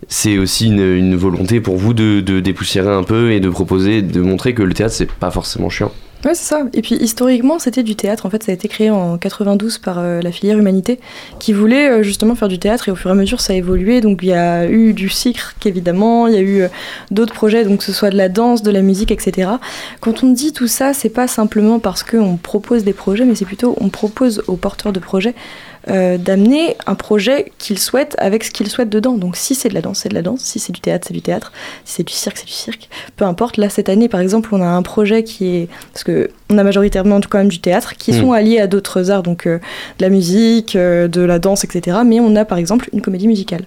[0.07, 4.03] C'est aussi une, une, volonté pour vous de, de dépoussiérer un peu et de proposer,
[4.03, 5.93] de montrer que le théâtre c'est pas forcément chiant.
[6.25, 6.63] Ouais, c'est ça.
[6.75, 8.27] Et puis historiquement, c'était du théâtre.
[8.27, 10.99] En fait, ça a été créé en 92 par euh, la filière humanité
[11.39, 13.57] qui voulait euh, justement faire du théâtre et au fur et à mesure, ça a
[13.57, 14.01] évolué.
[14.01, 16.27] Donc, il y a eu du cirque, évidemment.
[16.27, 16.69] Il y a eu euh,
[17.13, 19.49] d'autres projets, donc que ce soit de la danse, de la musique, etc.
[20.01, 23.45] Quand on dit tout ça, c'est pas simplement parce qu'on propose des projets, mais c'est
[23.45, 25.37] plutôt on propose aux porteurs de projets
[25.91, 29.17] euh, d'amener un projet qu'ils souhaitent avec ce qu'ils souhaitent dedans.
[29.17, 31.15] Donc si c'est de la danse, c'est de la danse, si c'est du théâtre, c'est
[31.15, 31.53] du théâtre,
[31.85, 32.89] si c'est du cirque, c'est du cirque.
[33.17, 33.57] Peu importe.
[33.57, 35.69] Là, cette année, par exemple, on a un projet qui est...
[35.93, 38.21] Parce que on a majoritairement quand même du théâtre, qui mmh.
[38.21, 39.59] sont alliés à d'autres arts, donc euh,
[39.99, 41.99] de la musique, euh, de la danse, etc.
[42.07, 43.67] Mais on a par exemple une comédie musicale.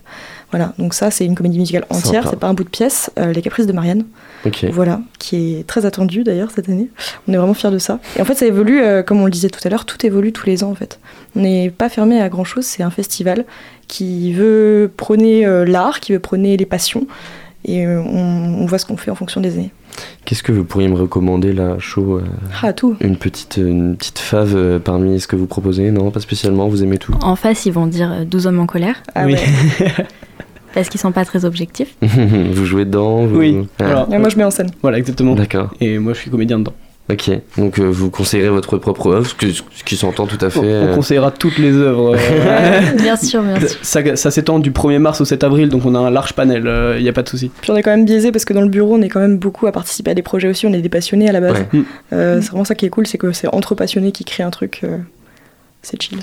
[0.52, 3.32] Voilà, donc ça c'est une comédie musicale entière, c'est pas un bout de pièce, euh,
[3.32, 4.04] Les Caprices de Marianne.
[4.46, 4.70] Okay.
[4.70, 6.90] Voilà, qui est très attendu d'ailleurs cette année.
[7.28, 8.00] On est vraiment fiers de ça.
[8.18, 10.34] Et en fait ça évolue, euh, comme on le disait tout à l'heure, tout évolue
[10.34, 11.00] tous les ans en fait.
[11.36, 13.46] On n'est pas fermé à grand chose, c'est un festival
[13.88, 17.08] qui veut prôner euh, l'art, qui veut prôner les passions.
[17.64, 19.72] Et euh, on, on voit ce qu'on fait en fonction des années.
[20.26, 22.24] Qu'est-ce que vous pourriez me recommander là, chaud euh,
[22.62, 22.96] Ah, tout.
[23.02, 25.92] Une petite, une petite fave euh, parmi ce que vous proposez?
[25.92, 29.04] Non, pas spécialement, vous aimez tout En face, ils vont dire 12 hommes en colère.
[29.16, 29.36] Ah oui.
[30.74, 31.96] Parce qu'ils sont pas très objectifs.
[32.02, 33.38] vous jouez dedans vous...
[33.38, 33.68] Oui.
[33.80, 33.88] Ah.
[33.88, 34.72] Alors, et moi, je mets en scène.
[34.82, 35.36] Voilà, exactement.
[35.36, 35.74] D'accord.
[35.82, 36.74] Et moi, je suis comédien dedans.
[37.12, 40.50] Ok, donc euh, vous conseillerez votre propre œuvre, ce, que, ce qui s'entend tout à
[40.50, 40.60] fait.
[40.60, 42.16] On, on conseillera toutes les œuvres.
[42.98, 43.80] bien sûr, bien sûr.
[43.82, 46.62] Ça, ça s'étend du 1er mars au 7 avril, donc on a un large panel,
[46.62, 47.52] il euh, n'y a pas de souci.
[47.62, 49.38] Puis on est quand même biaisé parce que dans le bureau, on est quand même
[49.38, 51.66] beaucoup à participer à des projets aussi, on est des passionnés à la base.
[51.74, 51.82] Ouais.
[52.14, 54.52] Euh, c'est vraiment ça qui est cool, c'est que c'est entre passionnés qui créent un
[54.52, 54.98] truc, euh,
[55.82, 56.20] c'est chill.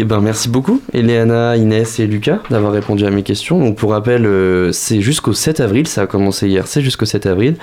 [0.00, 3.58] Eh ben, merci beaucoup, Eleana, Inès et Lucas, d'avoir répondu à mes questions.
[3.58, 7.26] Donc, pour rappel, euh, c'est jusqu'au 7 avril, ça a commencé hier, c'est jusqu'au 7
[7.26, 7.56] avril.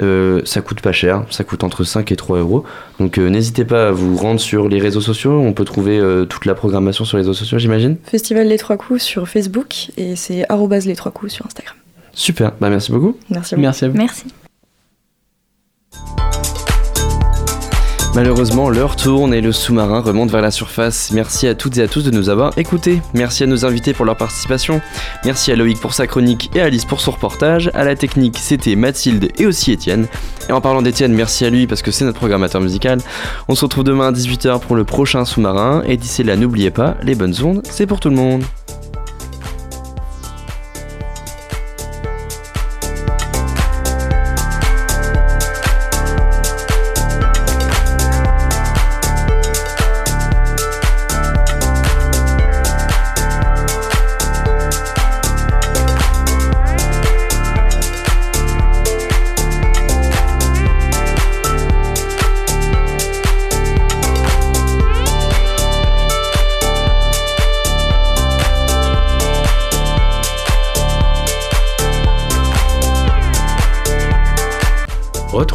[0.00, 2.64] Euh, ça coûte pas cher, ça coûte entre 5 et 3 euros.
[3.00, 5.40] Donc, euh, n'hésitez pas à vous rendre sur les réseaux sociaux.
[5.40, 7.96] On peut trouver euh, toute la programmation sur les réseaux sociaux, j'imagine.
[8.04, 11.74] Festival Les Trois Coups sur Facebook et c'est arrobase les trois coups sur Instagram.
[12.12, 13.16] Super, bah merci beaucoup.
[13.30, 13.96] Merci, Merci à vous.
[13.96, 14.24] Merci.
[18.18, 21.12] Malheureusement, l'heure tourne et le sous-marin remonte vers la surface.
[21.12, 23.00] Merci à toutes et à tous de nous avoir écoutés.
[23.14, 24.80] Merci à nos invités pour leur participation.
[25.24, 27.70] Merci à Loïc pour sa chronique et à Alice pour son reportage.
[27.74, 30.08] À la technique, c'était Mathilde et aussi Étienne.
[30.48, 32.98] Et en parlant d'Étienne, merci à lui parce que c'est notre programmateur musical.
[33.46, 35.84] On se retrouve demain à 18h pour le prochain sous-marin.
[35.86, 38.42] Et d'ici là, n'oubliez pas, les bonnes ondes, c'est pour tout le monde.